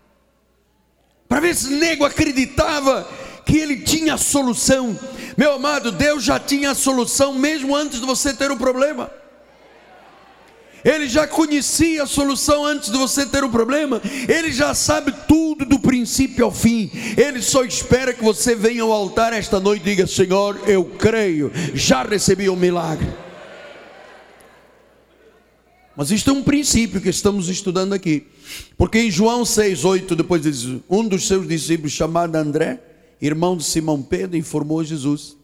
para 1.32 1.40
ver 1.40 1.56
se 1.56 1.68
o 1.68 1.78
nego 1.78 2.04
acreditava 2.04 3.08
que 3.44 3.58
ele 3.58 3.78
tinha 3.78 4.14
a 4.14 4.18
solução. 4.18 4.98
Meu 5.36 5.54
amado, 5.54 5.92
Deus 5.92 6.22
já 6.22 6.38
tinha 6.38 6.70
a 6.70 6.74
solução 6.74 7.34
mesmo 7.34 7.74
antes 7.74 8.00
de 8.00 8.06
você 8.06 8.32
ter 8.32 8.50
o 8.50 8.56
problema. 8.56 9.10
Ele 10.84 11.08
já 11.08 11.28
conhecia 11.28 12.02
a 12.02 12.06
solução 12.06 12.64
antes 12.64 12.90
de 12.90 12.98
você 12.98 13.24
ter 13.24 13.44
o 13.44 13.48
problema. 13.48 14.02
Ele 14.28 14.50
já 14.50 14.74
sabe 14.74 15.14
tudo 15.28 15.64
do 15.64 15.78
princípio 15.78 16.44
ao 16.44 16.50
fim. 16.50 16.90
Ele 17.16 17.40
só 17.40 17.64
espera 17.64 18.12
que 18.12 18.22
você 18.22 18.54
venha 18.56 18.82
ao 18.82 18.90
altar 18.90 19.32
esta 19.32 19.60
noite 19.60 19.82
e 19.82 19.90
diga: 19.90 20.06
Senhor, 20.06 20.60
eu 20.66 20.84
creio, 20.84 21.52
já 21.74 22.02
recebi 22.02 22.48
o 22.48 22.54
um 22.54 22.56
milagre. 22.56 23.08
Mas 25.94 26.10
isto 26.10 26.30
é 26.30 26.32
um 26.32 26.42
princípio 26.42 27.00
que 27.00 27.10
estamos 27.10 27.48
estudando 27.48 27.92
aqui. 27.92 28.26
Porque 28.76 28.98
em 28.98 29.10
João 29.10 29.44
6, 29.44 29.84
8, 29.84 30.16
depois 30.16 30.42
diz: 30.42 30.66
um 30.90 31.06
dos 31.06 31.28
seus 31.28 31.46
discípulos, 31.46 31.92
chamado 31.92 32.34
André, 32.34 32.80
irmão 33.22 33.56
de 33.56 33.62
Simão 33.62 34.02
Pedro, 34.02 34.36
informou 34.36 34.82
Jesus: 34.82 35.36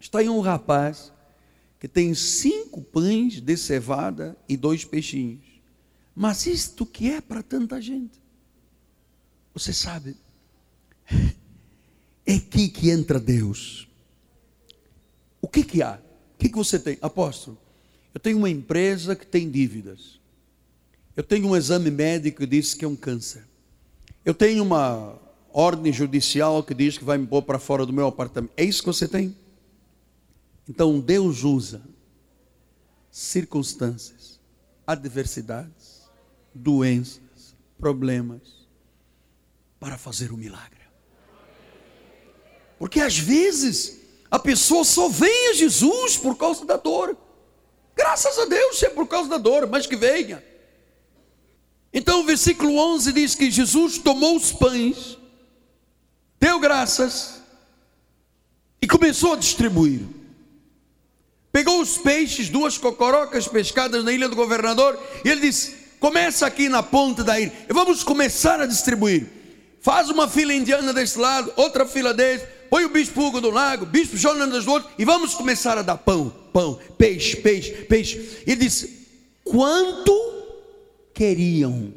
Está 0.00 0.18
aí 0.18 0.28
um 0.28 0.40
rapaz 0.40 1.12
que 1.78 1.86
tem 1.86 2.14
cinco 2.14 2.82
pães 2.82 3.40
de 3.40 3.56
cevada 3.56 4.36
e 4.48 4.56
dois 4.56 4.84
peixinhos. 4.84 5.44
Mas 6.14 6.46
isto 6.46 6.84
que 6.84 7.10
é 7.10 7.20
para 7.20 7.42
tanta 7.42 7.80
gente? 7.80 8.20
Você 9.54 9.72
sabe, 9.72 10.16
é 12.26 12.34
aqui 12.34 12.68
que 12.68 12.90
entra 12.90 13.20
Deus. 13.20 13.86
O 15.40 15.46
que 15.46 15.62
que 15.62 15.82
há? 15.82 16.00
O 16.34 16.38
que 16.38 16.48
que 16.48 16.56
você 16.56 16.78
tem? 16.78 16.98
Apóstolo, 17.00 17.56
eu 18.12 18.18
tenho 18.18 18.38
uma 18.38 18.50
empresa 18.50 19.14
que 19.14 19.26
tem 19.26 19.50
dívidas. 19.50 20.18
Eu 21.14 21.22
tenho 21.22 21.46
um 21.48 21.56
exame 21.56 21.90
médico 21.90 22.38
que 22.38 22.46
diz 22.46 22.74
que 22.74 22.84
é 22.84 22.88
um 22.88 22.96
câncer. 22.96 23.44
Eu 24.24 24.34
tenho 24.34 24.62
uma 24.62 25.18
ordem 25.58 25.90
judicial 25.90 26.62
que 26.62 26.74
diz 26.74 26.98
que 26.98 27.04
vai 27.04 27.16
me 27.16 27.26
pôr 27.26 27.40
para 27.40 27.58
fora 27.58 27.86
do 27.86 27.92
meu 27.92 28.06
apartamento. 28.06 28.52
É 28.58 28.62
isso 28.62 28.82
que 28.82 28.88
você 28.88 29.08
tem? 29.08 29.34
Então 30.68 31.00
Deus 31.00 31.44
usa 31.44 31.80
circunstâncias, 33.10 34.38
adversidades, 34.86 36.02
doenças, 36.54 37.56
problemas 37.78 38.66
para 39.80 39.96
fazer 39.96 40.30
o 40.30 40.36
milagre. 40.36 40.76
Porque 42.78 43.00
às 43.00 43.16
vezes 43.16 44.02
a 44.30 44.38
pessoa 44.38 44.84
só 44.84 45.08
vem 45.08 45.48
a 45.48 45.54
Jesus 45.54 46.18
por 46.18 46.36
causa 46.36 46.66
da 46.66 46.76
dor. 46.76 47.16
Graças 47.96 48.38
a 48.38 48.44
Deus, 48.44 48.82
é 48.82 48.90
por 48.90 49.08
causa 49.08 49.30
da 49.30 49.38
dor, 49.38 49.66
mas 49.66 49.86
que 49.86 49.96
venha. 49.96 50.44
Então 51.94 52.20
o 52.20 52.24
versículo 52.24 52.76
11 52.76 53.10
diz 53.14 53.34
que 53.34 53.50
Jesus 53.50 53.96
tomou 53.96 54.36
os 54.36 54.52
pães, 54.52 55.15
deu 56.40 56.58
graças 56.58 57.40
e 58.80 58.86
começou 58.86 59.34
a 59.34 59.36
distribuir. 59.36 60.00
Pegou 61.52 61.80
os 61.80 61.96
peixes, 61.96 62.48
duas 62.48 62.76
cocorocas 62.76 63.48
pescadas 63.48 64.04
na 64.04 64.12
ilha 64.12 64.28
do 64.28 64.36
governador, 64.36 64.98
e 65.24 65.28
ele 65.28 65.40
disse: 65.40 65.74
Começa 65.98 66.46
aqui 66.46 66.68
na 66.68 66.82
ponta 66.82 67.24
da 67.24 67.40
ilha, 67.40 67.52
e 67.68 67.72
vamos 67.72 68.04
começar 68.04 68.60
a 68.60 68.66
distribuir. 68.66 69.26
Faz 69.80 70.10
uma 70.10 70.28
fila 70.28 70.52
indiana 70.52 70.92
desse 70.92 71.18
lado, 71.18 71.52
outra 71.56 71.86
fila 71.86 72.12
desse, 72.12 72.44
põe 72.68 72.84
o 72.84 72.90
bispo 72.90 73.22
Hugo 73.22 73.40
do 73.40 73.50
lago, 73.50 73.86
bispo 73.86 74.16
Jonas 74.16 74.64
do 74.64 74.70
outro, 74.72 74.90
e 74.98 75.04
vamos 75.04 75.34
começar 75.34 75.78
a 75.78 75.82
dar 75.82 75.96
pão, 75.96 76.30
pão, 76.52 76.78
peixe, 76.98 77.36
peixe, 77.36 77.70
peixe. 77.84 78.42
E 78.46 78.54
disse: 78.54 79.06
Quanto 79.42 80.12
queriam? 81.14 81.94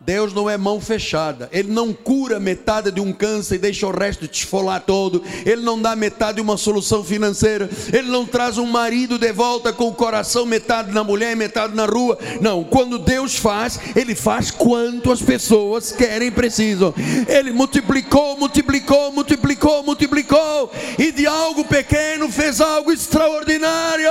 Deus 0.00 0.32
não 0.32 0.48
é 0.48 0.56
mão 0.56 0.80
fechada, 0.80 1.48
Ele 1.52 1.70
não 1.70 1.92
cura 1.92 2.40
metade 2.40 2.90
de 2.90 3.00
um 3.00 3.12
câncer 3.12 3.56
e 3.56 3.58
deixa 3.58 3.86
o 3.86 3.90
resto 3.90 4.26
te 4.26 4.44
esfolar 4.44 4.80
todo, 4.80 5.22
Ele 5.44 5.60
não 5.60 5.80
dá 5.80 5.94
metade 5.94 6.36
de 6.36 6.40
uma 6.40 6.56
solução 6.56 7.04
financeira, 7.04 7.68
Ele 7.92 8.08
não 8.08 8.24
traz 8.24 8.56
um 8.56 8.64
marido 8.64 9.18
de 9.18 9.30
volta 9.30 9.72
com 9.74 9.88
o 9.88 9.94
coração 9.94 10.46
metade 10.46 10.90
na 10.90 11.04
mulher 11.04 11.32
e 11.32 11.36
metade 11.36 11.74
na 11.74 11.84
rua. 11.84 12.18
Não, 12.40 12.64
quando 12.64 12.98
Deus 12.98 13.36
faz, 13.36 13.78
Ele 13.94 14.14
faz 14.14 14.50
quanto 14.50 15.12
as 15.12 15.20
pessoas 15.20 15.92
querem 15.92 16.28
e 16.28 16.32
precisam. 16.32 16.94
Ele 17.28 17.52
multiplicou, 17.52 18.38
multiplicou, 18.38 19.12
multiplicou, 19.12 19.82
multiplicou, 19.82 20.72
e 20.98 21.12
de 21.12 21.26
algo 21.26 21.64
pequeno 21.64 22.30
fez 22.32 22.60
algo 22.60 22.90
extraordinário. 22.90 24.10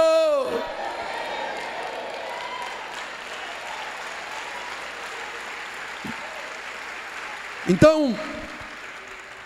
Então, 7.70 8.16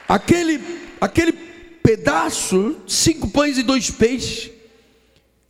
aquele, 0.07 0.62
aquele 1.01 1.33
pedaço, 1.83 2.77
cinco 2.88 3.29
pães 3.29 3.57
e 3.57 3.63
dois 3.63 3.91
peixes, 3.91 4.49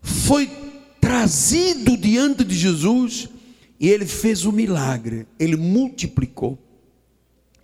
foi 0.01 0.49
trazido 0.99 1.95
diante 1.95 2.43
de 2.43 2.55
Jesus 2.55 3.29
e 3.79 3.88
ele 3.88 4.07
fez 4.07 4.43
o 4.43 4.51
milagre, 4.51 5.27
ele 5.39 5.55
multiplicou. 5.55 6.57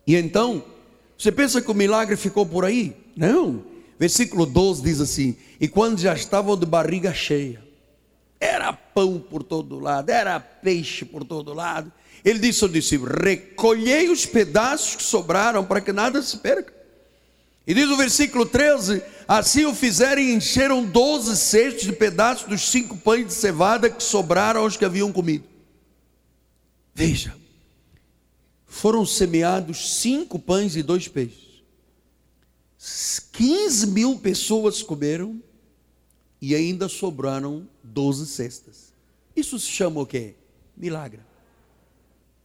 E 0.06 0.16
então, 0.16 0.64
você 1.18 1.32
pensa 1.32 1.60
que 1.60 1.72
o 1.72 1.76
milagre 1.76 2.16
ficou 2.16 2.46
por 2.46 2.64
aí? 2.64 2.96
Não. 3.16 3.64
Versículo 3.98 4.46
12 4.46 4.84
diz 4.84 5.02
assim: 5.02 5.36
E 5.60 5.68
quando 5.68 6.00
já 6.00 6.14
estavam 6.14 6.56
de 6.56 6.66
barriga 6.66 7.14
cheia, 7.14 7.62
pão 8.94 9.20
por 9.20 9.44
todo 9.44 9.80
lado, 9.80 10.10
era 10.10 10.40
peixe 10.40 11.06
por 11.06 11.24
todo 11.24 11.54
lado, 11.54 11.92
ele 12.24 12.40
disse 12.40 12.64
ao 12.64 12.70
discípulo: 12.70 13.12
Recolhei 13.24 14.10
os 14.10 14.26
pedaços 14.26 14.96
que 14.96 15.04
sobraram 15.04 15.66
para 15.66 15.82
que 15.82 15.92
nada 15.92 16.22
se 16.22 16.38
perca. 16.38 16.74
E 17.66 17.74
diz 17.74 17.90
o 17.90 17.98
versículo 17.98 18.46
13: 18.46 19.02
Assim 19.28 19.66
o 19.66 19.76
fizeram 19.76 20.22
e 20.22 20.34
encheram 20.34 20.84
doze 20.84 21.38
cestos 21.38 21.84
de 21.84 21.94
pedaços 21.94 22.48
dos 22.48 22.70
cinco 22.70 22.98
pães 22.98 23.28
de 23.28 23.34
cevada 23.34 23.90
que 23.90 24.04
sobraram 24.04 24.62
aos 24.62 24.76
que 24.76 24.86
haviam 24.86 25.12
comido. 25.12 25.46
Veja, 26.94 27.36
foram 28.66 29.06
semeados 29.06 30.00
cinco 30.00 30.38
pães 30.38 30.76
e 30.76 30.84
dois 30.84 31.08
peixes. 31.08 31.50
15 33.34 33.88
mil 33.88 34.18
pessoas 34.18 34.82
comeram 34.82 35.42
e 36.42 36.56
ainda 36.56 36.88
sobraram 36.88 37.68
12 37.84 38.28
cestas. 38.28 38.94
Isso 39.36 39.60
se 39.60 39.68
chama 39.68 40.02
o 40.02 40.06
quê? 40.06 40.36
Milagre. 40.76 41.22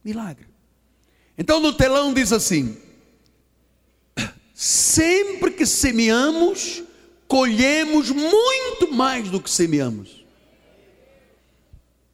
Milagre. 0.03 0.47
Então 1.37 1.59
no 1.59 1.73
telão 1.73 2.13
diz 2.13 2.31
assim: 2.31 2.77
sempre 4.53 5.51
que 5.51 5.65
semeamos, 5.65 6.83
colhemos 7.27 8.09
muito 8.11 8.93
mais 8.93 9.29
do 9.29 9.41
que 9.41 9.49
semeamos. 9.49 10.25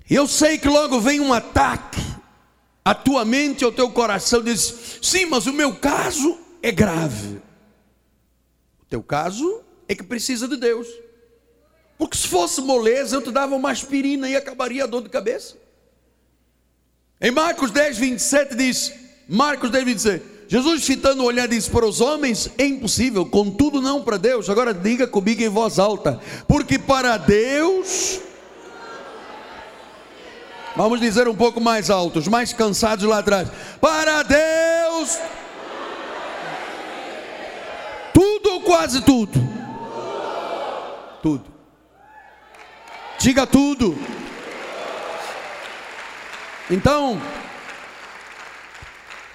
Eu 0.10 0.28
sei 0.28 0.58
que 0.58 0.67
logo 0.67 1.00
vem 1.00 1.20
um 1.20 1.32
ataque 1.32 2.02
à 2.84 2.94
tua 2.94 3.24
mente, 3.24 3.63
ao 3.63 3.72
teu 3.72 3.89
coração, 3.91 4.44
diz: 4.44 5.00
sim, 5.02 5.26
mas 5.26 5.46
o 5.46 5.54
meu 5.54 5.76
caso 5.76 6.38
é 6.62 6.72
grave. 6.72 7.41
O 8.82 8.86
teu 8.89 9.02
caso 9.02 9.62
é 9.88 9.96
que 9.96 10.04
precisa 10.04 10.48
de 10.48 10.58
Deus. 10.58 10.88
Porque 12.02 12.18
se 12.18 12.28
fosse 12.28 12.60
moleza, 12.62 13.16
eu 13.16 13.22
te 13.22 13.30
dava 13.30 13.54
uma 13.54 13.70
aspirina 13.70 14.28
e 14.28 14.36
acabaria 14.36 14.86
a 14.86 14.88
dor 14.88 15.04
de 15.04 15.10
cabeça. 15.10 15.56
Em 17.22 17.30
Marcos 17.30 17.70
10, 17.70 17.96
27 17.96 18.56
diz: 18.56 18.92
Marcos 19.30 19.70
10, 19.70 19.86
27. 19.86 20.26
Jesus, 20.48 20.84
fitando 20.84 21.22
o 21.22 21.28
olhar, 21.28 21.48
disse: 21.48 21.70
Para 21.70 21.86
os 21.86 22.02
homens 22.02 22.50
é 22.58 22.66
impossível, 22.66 23.24
contudo, 23.24 23.80
não 23.80 24.02
para 24.02 24.18
Deus. 24.18 24.50
Agora 24.50 24.74
diga 24.74 25.06
comigo 25.06 25.44
em 25.44 25.48
voz 25.48 25.78
alta: 25.78 26.20
Porque 26.48 26.80
para 26.80 27.18
Deus. 27.18 28.20
Vamos 30.76 31.00
dizer 31.00 31.28
um 31.28 31.36
pouco 31.36 31.62
mais 31.62 31.92
alto, 31.92 32.18
os 32.18 32.28
mais 32.28 32.52
cansados 32.52 33.06
lá 33.06 33.20
atrás. 33.20 33.48
Para 33.80 34.24
Deus. 34.24 35.20
Tudo 38.12 38.54
ou 38.54 38.62
quase 38.62 39.02
tudo? 39.02 39.40
Tudo. 41.22 41.51
Diga 43.22 43.46
tudo. 43.46 43.96
Então, 46.72 47.22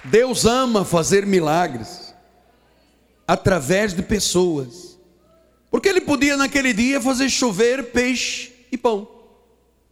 Deus 0.03 0.45
ama 0.45 0.83
fazer 0.83 1.25
milagres 1.25 2.13
através 3.25 3.93
de 3.93 4.03
pessoas. 4.03 4.99
Porque 5.71 5.87
ele 5.87 6.01
podia 6.01 6.35
naquele 6.35 6.73
dia 6.73 6.99
fazer 6.99 7.29
chover 7.29 7.91
peixe 7.91 8.51
e 8.69 8.77
pão. 8.77 9.07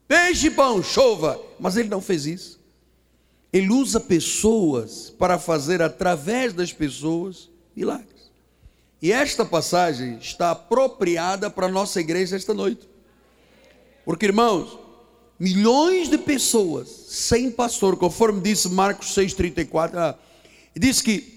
Peixe 0.10 0.48
e 0.48 0.52
pão, 0.52 0.84
chova. 0.84 1.40
Mas 1.58 1.78
ele 1.78 1.88
não 1.88 2.02
fez 2.02 2.26
isso. 2.26 2.60
Ele 3.54 3.70
usa 3.70 4.02
pessoas 4.02 5.10
para 5.10 5.40
fazer 5.40 5.82
através 5.82 6.52
das 6.52 6.74
pessoas 6.74 7.50
milagres. 7.74 8.30
E 9.02 9.14
esta 9.14 9.46
passagem 9.46 10.18
está 10.18 10.52
apropriada 10.52 11.50
para 11.50 11.68
a 11.68 11.72
nossa 11.72 12.02
igreja 12.02 12.36
esta 12.36 12.54
noite. 12.54 12.95
Porque, 14.06 14.28
irmãos, 14.28 14.78
milhões 15.40 16.10
de 16.10 16.18
pessoas 16.18 16.88
sem 17.10 17.52
pastor, 17.52 17.98
conforme 17.98 18.40
disse 18.40 18.70
Marcos 18.70 19.16
6,34, 19.16 19.96
ah, 19.96 20.16
diz 20.76 21.02
que 21.02 21.36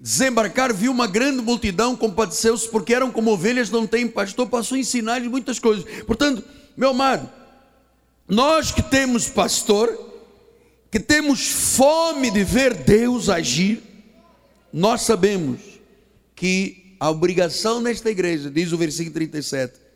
desembarcar, 0.00 0.72
viu 0.72 0.92
uma 0.92 1.06
grande 1.06 1.42
multidão, 1.42 1.96
compadeceu-se, 1.96 2.68
porque 2.68 2.94
eram 2.94 3.10
como 3.10 3.32
ovelhas, 3.32 3.70
não 3.70 3.86
têm 3.86 4.06
pastor, 4.06 4.48
passou 4.48 4.76
a 4.76 4.78
ensinar-lhes 4.78 5.30
muitas 5.30 5.58
coisas. 5.58 5.84
Portanto, 6.04 6.44
meu 6.76 6.90
amado, 6.90 7.28
nós 8.28 8.70
que 8.70 8.82
temos 8.82 9.28
pastor, 9.28 10.06
que 10.90 11.00
temos 11.00 11.48
fome 11.48 12.30
de 12.30 12.44
ver 12.44 12.74
Deus 12.74 13.28
agir, 13.28 13.82
nós 14.72 15.02
sabemos 15.02 15.60
que 16.36 16.96
a 17.00 17.10
obrigação 17.10 17.80
nesta 17.80 18.10
igreja, 18.10 18.50
diz 18.50 18.72
o 18.72 18.78
versículo 18.78 19.14
37, 19.14 19.87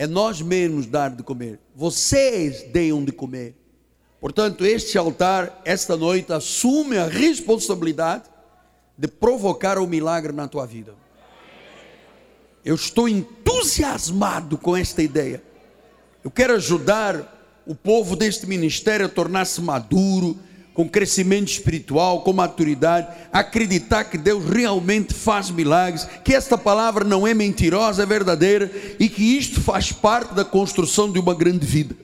é 0.00 0.06
nós 0.06 0.40
mesmos 0.40 0.86
dar 0.86 1.10
de 1.10 1.22
comer. 1.22 1.60
Vocês 1.76 2.62
deem 2.72 3.04
de 3.04 3.12
comer. 3.12 3.54
Portanto, 4.18 4.64
este 4.64 4.96
altar, 4.96 5.60
esta 5.62 5.94
noite, 5.94 6.32
assume 6.32 6.96
a 6.96 7.06
responsabilidade 7.06 8.24
de 8.96 9.06
provocar 9.06 9.76
o 9.76 9.84
um 9.84 9.86
milagre 9.86 10.32
na 10.32 10.48
tua 10.48 10.64
vida. 10.64 10.94
Eu 12.64 12.74
estou 12.74 13.10
entusiasmado 13.10 14.56
com 14.56 14.74
esta 14.74 15.02
ideia. 15.02 15.42
Eu 16.24 16.30
quero 16.30 16.54
ajudar 16.54 17.60
o 17.66 17.74
povo 17.74 18.16
deste 18.16 18.46
ministério 18.46 19.04
a 19.04 19.08
tornar-se 19.10 19.60
maduro, 19.60 20.34
com 20.80 20.88
crescimento 20.88 21.48
espiritual, 21.48 22.22
com 22.22 22.32
maturidade, 22.32 23.06
acreditar 23.30 24.04
que 24.04 24.16
Deus 24.16 24.42
realmente 24.46 25.12
faz 25.12 25.50
milagres, 25.50 26.08
que 26.24 26.34
esta 26.34 26.56
palavra 26.56 27.04
não 27.04 27.26
é 27.26 27.34
mentirosa, 27.34 28.02
é 28.02 28.06
verdadeira 28.06 28.72
e 28.98 29.06
que 29.06 29.36
isto 29.36 29.60
faz 29.60 29.92
parte 29.92 30.32
da 30.32 30.42
construção 30.42 31.12
de 31.12 31.18
uma 31.18 31.34
grande 31.34 31.66
vida. 31.66 31.94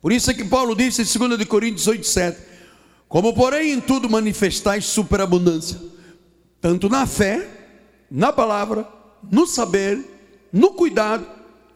Por 0.00 0.12
isso 0.12 0.30
é 0.30 0.34
que 0.34 0.44
Paulo 0.44 0.74
disse 0.74 1.02
em 1.02 1.28
2 1.28 1.44
Coríntios 1.44 1.86
8, 1.86 2.06
7: 2.06 2.38
Como 3.06 3.34
porém 3.34 3.72
em 3.72 3.80
tudo 3.82 4.08
manifestais 4.08 4.86
superabundância, 4.86 5.78
tanto 6.58 6.88
na 6.88 7.06
fé, 7.06 7.46
na 8.10 8.32
palavra, 8.32 8.88
no 9.30 9.46
saber, 9.46 10.02
no 10.50 10.70
cuidado, 10.70 11.26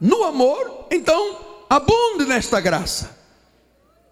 no 0.01 0.25
amor, 0.25 0.87
então 0.91 1.37
abunde 1.69 2.25
nesta 2.25 2.63
graça. 2.63 3.15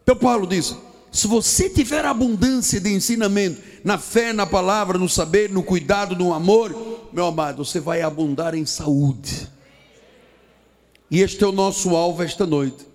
Então 0.03 0.15
Paulo 0.15 0.47
diz: 0.47 0.77
se 1.13 1.27
você 1.27 1.69
tiver 1.69 2.07
abundância 2.07 2.81
de 2.81 2.91
ensinamento, 2.91 3.61
na 3.85 3.99
fé, 3.99 4.33
na 4.33 4.47
palavra, 4.47 4.97
no 4.97 5.11
saber, 5.11 5.51
no 5.51 5.63
cuidado, 5.63 6.17
no 6.17 6.33
amor, 6.33 7.11
meu 7.13 7.27
amado, 7.27 7.63
você 7.63 7.79
vai 7.79 8.01
abundar 8.01 8.55
em 8.55 8.65
saúde. 8.65 9.47
E 11.11 11.21
este 11.21 11.45
é 11.45 11.47
o 11.47 11.53
nosso 11.53 11.95
alvo 11.95 12.23
esta 12.23 12.47
noite. 12.47 12.87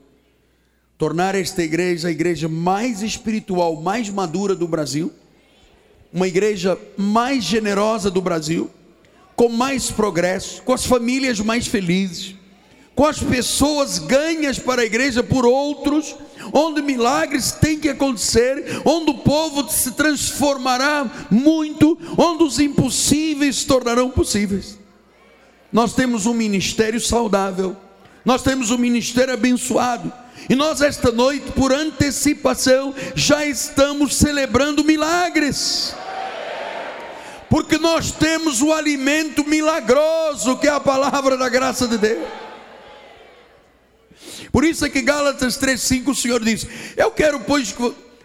Tornar 0.97 1.35
esta 1.35 1.61
igreja 1.61 2.07
a 2.07 2.11
igreja 2.11 2.49
mais 2.49 3.03
espiritual, 3.03 3.79
mais 3.79 4.09
madura 4.09 4.55
do 4.55 4.67
Brasil, 4.67 5.13
uma 6.11 6.27
igreja 6.27 6.75
mais 6.97 7.43
generosa 7.43 8.09
do 8.09 8.19
Brasil, 8.19 8.71
com 9.35 9.47
mais 9.49 9.91
progresso, 9.91 10.63
com 10.63 10.73
as 10.73 10.83
famílias 10.83 11.39
mais 11.39 11.67
felizes, 11.67 12.33
com 12.97 13.05
as 13.05 13.19
pessoas 13.19 13.99
ganhas 13.99 14.57
para 14.57 14.81
a 14.81 14.85
igreja 14.85 15.21
por 15.21 15.45
outros 15.45 16.15
onde 16.51 16.81
milagres 16.81 17.51
têm 17.51 17.79
que 17.79 17.89
acontecer, 17.89 18.81
onde 18.83 19.11
o 19.11 19.19
povo 19.19 19.69
se 19.69 19.91
transformará 19.91 21.27
muito, 21.29 21.95
onde 22.17 22.43
os 22.43 22.57
impossíveis 22.57 23.57
se 23.57 23.67
tornarão 23.67 24.09
possíveis. 24.09 24.79
Nós 25.71 25.93
temos 25.93 26.25
um 26.25 26.33
ministério 26.33 26.99
saudável, 26.99 27.77
nós 28.25 28.41
temos 28.41 28.71
um 28.71 28.79
ministério 28.79 29.35
abençoado, 29.35 30.11
e 30.49 30.55
nós, 30.55 30.81
esta 30.81 31.11
noite, 31.11 31.51
por 31.51 31.71
antecipação, 31.71 32.95
já 33.13 33.45
estamos 33.45 34.15
celebrando 34.15 34.83
milagres 34.83 35.93
porque 37.49 37.77
nós 37.77 38.11
temos 38.11 38.61
o 38.61 38.73
alimento 38.73 39.47
milagroso 39.47 40.57
que 40.57 40.67
é 40.67 40.71
a 40.71 40.81
palavra 40.81 41.37
da 41.37 41.47
graça 41.47 41.87
de 41.87 41.97
Deus. 41.97 42.46
Por 44.57 44.63
isso 44.63 44.83
é 44.83 44.89
que 44.89 45.03
Gálatas 45.03 45.55
3,5 45.55 46.07
o 46.07 46.15
Senhor 46.15 46.43
diz: 46.43 46.65
Eu 46.95 47.11
quero, 47.11 47.39
pois, 47.41 47.75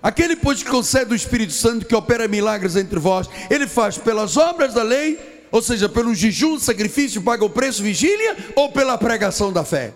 aquele 0.03 0.35
pois 0.35 0.63
que 0.63 0.71
concede 0.71 1.13
o 1.13 1.15
Espírito 1.15 1.53
Santo 1.53 1.85
que 1.85 1.95
opera 1.95 2.27
milagres 2.27 2.75
entre 2.75 2.99
vós, 2.99 3.29
ele 3.51 3.67
faz 3.67 3.99
pelas 3.99 4.39
obras 4.39 4.73
da 4.73 4.83
lei, 4.83 5.19
ou 5.51 5.61
seja, 5.61 5.91
pelo 5.91 6.15
jejum, 6.15 6.59
sacrifício, 6.59 7.21
paga 7.21 7.45
o 7.45 7.51
preço, 7.51 7.83
vigília, 7.83 8.35
ou 8.57 8.73
pela 8.73 8.97
pregação 8.97 9.53
da 9.53 9.63
fé? 9.63 9.93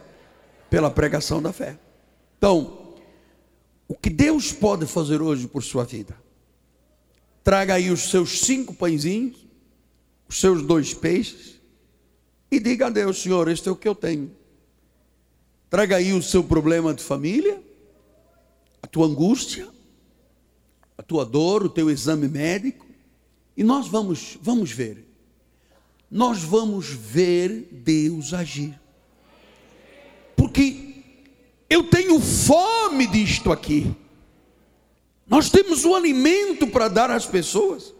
Pela 0.69 0.91
pregação 0.91 1.41
da 1.41 1.55
fé. 1.55 1.79
Então, 2.37 2.97
o 3.89 3.95
que 3.95 4.11
Deus 4.11 4.53
pode 4.53 4.85
fazer 4.85 5.23
hoje 5.23 5.49
por 5.49 5.65
sua 5.65 5.85
vida? 5.87 6.15
Traga 7.43 7.77
aí 7.77 7.91
os 7.91 8.11
seus 8.11 8.41
cinco 8.41 8.75
pãezinhos, 8.75 9.39
os 10.29 10.39
seus 10.39 10.61
dois 10.61 10.93
peixes, 10.93 11.59
e 12.51 12.61
diga 12.61 12.89
a 12.89 12.91
Deus, 12.91 13.23
Senhor, 13.23 13.49
este 13.49 13.71
é 13.71 13.73
o 13.73 13.77
que 13.77 13.89
eu 13.89 13.95
tenho 13.95 14.31
Traga 15.69 15.97
aí 15.97 16.13
o 16.13 16.23
seu 16.23 16.45
problema 16.45 16.95
de 16.95 17.03
família, 17.03 17.61
a 18.81 18.87
tua 18.87 19.07
angústia, 19.07 19.69
a 20.97 21.03
tua 21.03 21.25
dor, 21.25 21.65
o 21.65 21.69
teu 21.69 21.91
exame 21.91 22.29
médico, 22.29 22.87
e 23.57 23.65
nós 23.65 23.89
vamos, 23.89 24.39
vamos 24.41 24.71
ver. 24.71 25.05
Nós 26.09 26.43
vamos 26.43 26.87
ver 26.87 27.69
Deus 27.73 28.33
agir. 28.33 28.79
Porque 30.37 31.03
eu 31.69 31.91
tenho 31.91 32.21
fome 32.21 33.07
disto 33.09 33.51
aqui. 33.51 33.93
Nós 35.27 35.51
temos 35.51 35.85
o 35.85 35.97
alimento 35.97 36.69
para 36.69 36.87
dar 36.87 37.11
às 37.11 37.27
pessoas. 37.27 37.93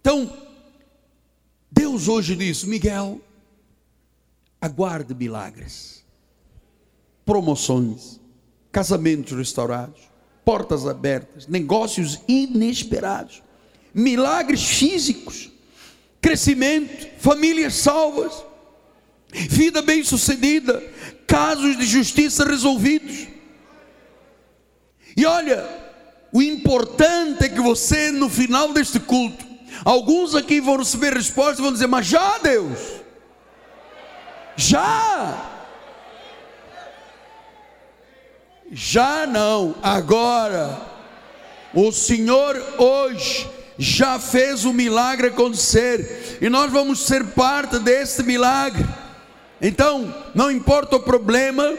Então, 0.00 0.32
Deus 1.70 2.08
hoje 2.08 2.34
diz: 2.34 2.64
Miguel, 2.64 3.20
aguarde 4.58 5.14
milagres 5.14 5.97
promoções, 7.28 8.18
casamentos 8.72 9.36
restaurados, 9.36 10.00
portas 10.46 10.86
abertas, 10.86 11.46
negócios 11.46 12.20
inesperados, 12.26 13.42
milagres 13.92 14.64
físicos, 14.64 15.50
crescimento, 16.22 17.06
famílias 17.18 17.74
salvas, 17.74 18.32
vida 19.30 19.82
bem-sucedida, 19.82 20.82
casos 21.26 21.76
de 21.76 21.84
justiça 21.84 22.46
resolvidos. 22.46 23.28
E 25.14 25.26
olha, 25.26 25.68
o 26.32 26.40
importante 26.40 27.44
é 27.44 27.48
que 27.50 27.60
você, 27.60 28.10
no 28.10 28.30
final 28.30 28.72
deste 28.72 28.98
culto, 28.98 29.44
alguns 29.84 30.34
aqui 30.34 30.62
vão 30.62 30.78
receber 30.78 31.12
resposta 31.12 31.60
e 31.60 31.62
vão 31.62 31.74
dizer: 31.74 31.88
Mas 31.88 32.06
já, 32.06 32.38
Deus, 32.38 32.78
já. 34.56 35.57
Já 38.70 39.26
não, 39.26 39.74
agora. 39.82 40.80
O 41.74 41.92
Senhor 41.92 42.56
hoje 42.78 43.48
já 43.78 44.18
fez 44.18 44.64
o 44.64 44.72
milagre 44.72 45.28
acontecer 45.28 46.38
e 46.40 46.48
nós 46.48 46.70
vamos 46.72 47.06
ser 47.06 47.24
parte 47.28 47.78
desse 47.78 48.22
milagre. 48.22 48.84
Então, 49.60 50.14
não 50.34 50.50
importa 50.50 50.96
o 50.96 51.00
problema, 51.00 51.74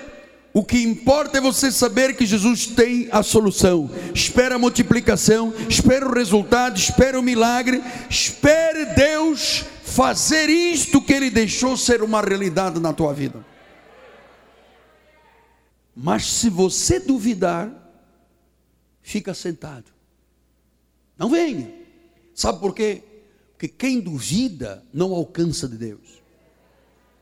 o 0.53 0.63
que 0.63 0.81
importa 0.81 1.37
é 1.37 1.41
você 1.41 1.71
saber 1.71 2.15
que 2.15 2.25
Jesus 2.25 2.67
tem 2.67 3.07
a 3.11 3.21
solução. 3.21 3.89
Espera 4.13 4.55
a 4.55 4.59
multiplicação, 4.59 5.53
espera 5.69 6.07
o 6.07 6.13
resultado, 6.13 6.77
espera 6.77 7.19
o 7.19 7.23
milagre, 7.23 7.81
espere 8.09 8.85
Deus 8.95 9.63
fazer 9.83 10.49
isto 10.49 11.01
que 11.01 11.13
Ele 11.13 11.29
deixou 11.29 11.75
ser 11.77 12.01
uma 12.01 12.21
realidade 12.21 12.79
na 12.79 12.93
tua 12.93 13.13
vida. 13.13 13.48
Mas 16.01 16.25
se 16.27 16.49
você 16.49 16.97
duvidar, 16.97 17.69
fica 19.01 19.33
sentado. 19.33 19.91
Não 21.17 21.29
venha. 21.29 21.69
Sabe 22.33 22.57
por 22.61 22.73
quê? 22.73 23.03
Porque 23.51 23.67
quem 23.67 23.99
duvida 23.99 24.81
não 24.93 25.13
alcança 25.13 25.67
de 25.67 25.75
Deus. 25.75 26.21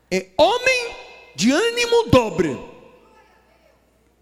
É 0.08 0.28
homem 0.36 0.94
de 1.34 1.50
ânimo 1.50 2.08
dobre. 2.08 2.56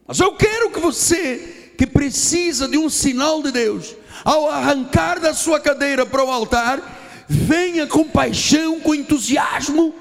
Mas 0.07 0.21
eu 0.21 0.35
quero 0.35 0.71
que 0.71 0.81
você, 0.81 1.75
que 1.77 1.87
precisa 1.87 2.67
de 2.67 2.79
um 2.79 2.89
sinal 2.89 3.43
de 3.43 3.53
Deus, 3.53 3.95
ao 4.25 4.49
arrancar 4.49 5.21
da 5.21 5.35
sua 5.35 5.61
cadeira 5.61 6.07
para 6.07 6.25
o 6.25 6.31
altar, 6.31 7.27
venha 7.29 7.87
com 7.87 8.09
paixão, 8.09 8.81
com 8.81 8.95
entusiasmo, 8.95 9.95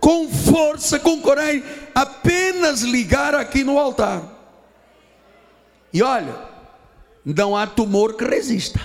com 0.00 0.28
força, 0.28 0.98
com 0.98 1.20
coragem, 1.20 1.62
apenas 1.94 2.80
ligar 2.80 3.34
aqui 3.34 3.62
no 3.62 3.78
altar. 3.78 4.22
E 5.92 6.02
olha, 6.02 6.34
não 7.24 7.56
há 7.56 7.66
tumor 7.66 8.14
que 8.14 8.24
resista. 8.24 8.80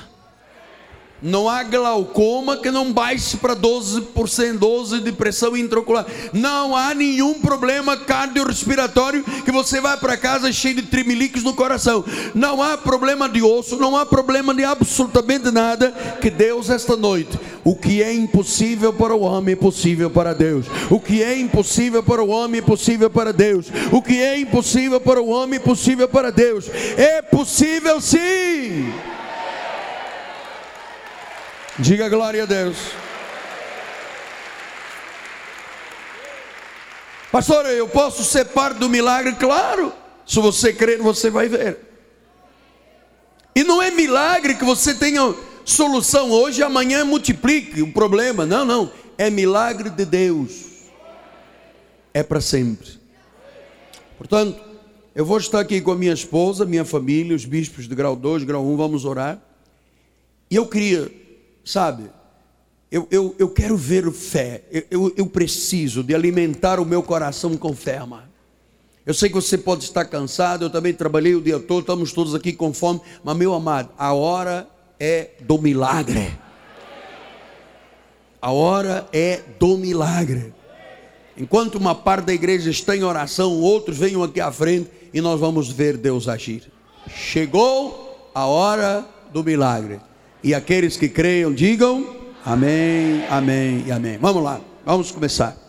Não 1.22 1.48
há 1.48 1.64
glaucoma 1.64 2.58
que 2.58 2.70
não 2.70 2.92
baixe 2.92 3.38
para 3.38 3.56
12%, 3.56 4.58
12 4.58 5.00
de 5.00 5.12
pressão 5.14 5.56
intraocular. 5.56 6.06
Não 6.34 6.76
há 6.76 6.94
nenhum 6.94 7.36
problema 7.36 7.96
cardiorrespiratório 7.96 9.24
que 9.24 9.52
você 9.52 9.80
vai 9.80 9.96
para 9.98 10.18
casa 10.18 10.52
cheio 10.52 10.76
de 10.76 10.82
trimeliques 10.84 11.42
no 11.42 11.54
coração. 11.54 12.04
Não 12.34 12.62
há 12.62 12.78
problema 12.78 13.30
de 13.30 13.42
osso, 13.42 13.78
não 13.78 13.96
há 13.96 14.06
problema 14.06 14.54
de 14.54 14.66
absolutamente 14.66 15.50
nada 15.52 15.92
que 16.22 16.30
Deus 16.30 16.70
esta 16.70 16.98
noite. 16.98 17.40
O 17.64 17.76
que 17.76 18.04
é 18.04 18.14
impossível 18.14 18.92
para 18.92 19.16
o 19.16 19.22
homem 19.22 19.54
é 19.54 19.56
possível 19.56 20.10
para 20.10 20.34
Deus. 20.34 20.66
O 20.90 21.00
que 21.00 21.24
é 21.24 21.40
impossível 21.40 22.04
para 22.04 22.22
o 22.22 22.30
homem 22.30 22.60
é 22.60 22.64
possível 22.64 23.10
para 23.10 23.32
Deus. 23.32 23.68
O 23.92 24.02
que 24.02 24.22
é 24.22 24.38
impossível 24.38 25.00
para 25.00 25.22
o 25.22 25.30
homem 25.30 25.58
é 25.58 25.64
possível 25.64 26.10
para 26.10 26.30
Deus. 26.30 26.70
É 26.98 27.22
possível 27.22 28.02
sim. 28.02 28.92
Diga 31.78 32.08
glória 32.08 32.44
a 32.44 32.46
Deus. 32.46 32.78
Pastor, 37.30 37.66
eu 37.66 37.86
posso 37.90 38.24
ser 38.24 38.46
parte 38.46 38.78
do 38.78 38.88
milagre? 38.88 39.36
Claro. 39.36 39.92
Se 40.26 40.40
você 40.40 40.72
crer, 40.72 41.00
você 41.00 41.30
vai 41.30 41.50
ver. 41.50 41.78
E 43.54 43.64
não 43.66 43.82
é 43.82 43.92
milagre 43.92 44.56
que 44.56 44.64
você 44.64 44.94
tenha 44.94 45.36
solução 45.66 46.32
hoje, 46.32 46.64
amanhã 46.64 47.04
multiplique 47.04 47.82
o 47.82 47.92
problema. 47.92 48.46
Não, 48.46 48.64
não. 48.64 48.90
É 49.18 49.30
milagre 49.30 49.90
de 49.90 50.06
Deus. 50.06 50.52
É 52.14 52.24
para 52.24 52.40
sempre. 52.40 52.88
Portanto, 54.18 54.64
eu 55.14 55.26
vou 55.26 55.38
estar 55.38 55.60
aqui 55.60 55.82
com 55.82 55.92
a 55.92 55.96
minha 55.96 56.14
esposa, 56.14 56.66
minha 56.66 56.86
família, 56.86 57.36
os 57.36 57.44
bispos 57.44 57.86
de 57.86 57.94
grau 57.96 58.16
2, 58.16 58.44
grau 58.44 58.66
1, 58.66 58.78
vamos 58.78 59.04
orar. 59.04 59.42
E 60.50 60.56
eu 60.56 60.66
queria 60.68 61.12
sabe? 61.66 62.04
Eu, 62.92 63.08
eu, 63.10 63.36
eu 63.40 63.50
quero 63.50 63.76
ver 63.76 64.10
fé, 64.12 64.64
eu, 64.72 64.84
eu, 64.92 65.14
eu 65.18 65.26
preciso 65.26 66.04
de 66.04 66.14
alimentar 66.14 66.80
o 66.80 66.86
meu 66.86 67.02
coração 67.04 67.58
com 67.58 67.76
fé. 67.76 68.00
Eu 69.06 69.14
sei 69.14 69.28
que 69.28 69.36
você 69.36 69.58
pode 69.58 69.84
estar 69.84 70.06
cansado, 70.06 70.66
eu 70.66 70.70
também 70.70 70.94
trabalhei 70.94 71.36
o 71.36 71.42
dia 71.42 71.60
todo, 71.60 71.82
estamos 71.82 72.14
todos 72.14 72.34
aqui 72.34 72.54
com 72.54 72.74
fome, 72.74 73.02
mas 73.24 73.36
meu 73.36 73.54
amado, 73.54 73.90
a 73.98 74.14
hora 74.14 74.68
é 75.00 75.32
do 75.42 75.58
milagre. 75.58 76.32
A 78.42 78.52
hora 78.52 79.08
é 79.12 79.42
do 79.60 79.76
milagre. 79.78 80.54
Enquanto 81.36 81.76
uma 81.76 81.96
parte 81.96 82.28
da 82.28 82.34
igreja 82.34 82.70
está 82.70 82.96
em 82.96 83.04
oração, 83.04 83.60
outros 83.60 83.98
venham 83.98 84.24
aqui 84.24 84.40
à 84.40 84.52
frente 84.52 84.90
e 85.14 85.20
nós 85.20 85.40
vamos 85.40 85.70
ver 85.70 85.98
Deus 85.98 86.28
agir. 86.28 86.72
Chegou 87.10 88.32
a 88.34 88.46
hora 88.46 89.06
do 89.34 89.44
milagre. 89.44 90.00
E 90.46 90.54
aqueles 90.54 90.96
que 90.96 91.10
creiam, 91.10 91.52
digam 91.52 92.06
amém, 92.46 93.26
amém 93.32 93.84
e 93.88 93.92
amém. 93.92 94.20
Vamos 94.22 94.44
lá, 94.44 94.62
vamos 94.86 95.10
começar. 95.10 95.65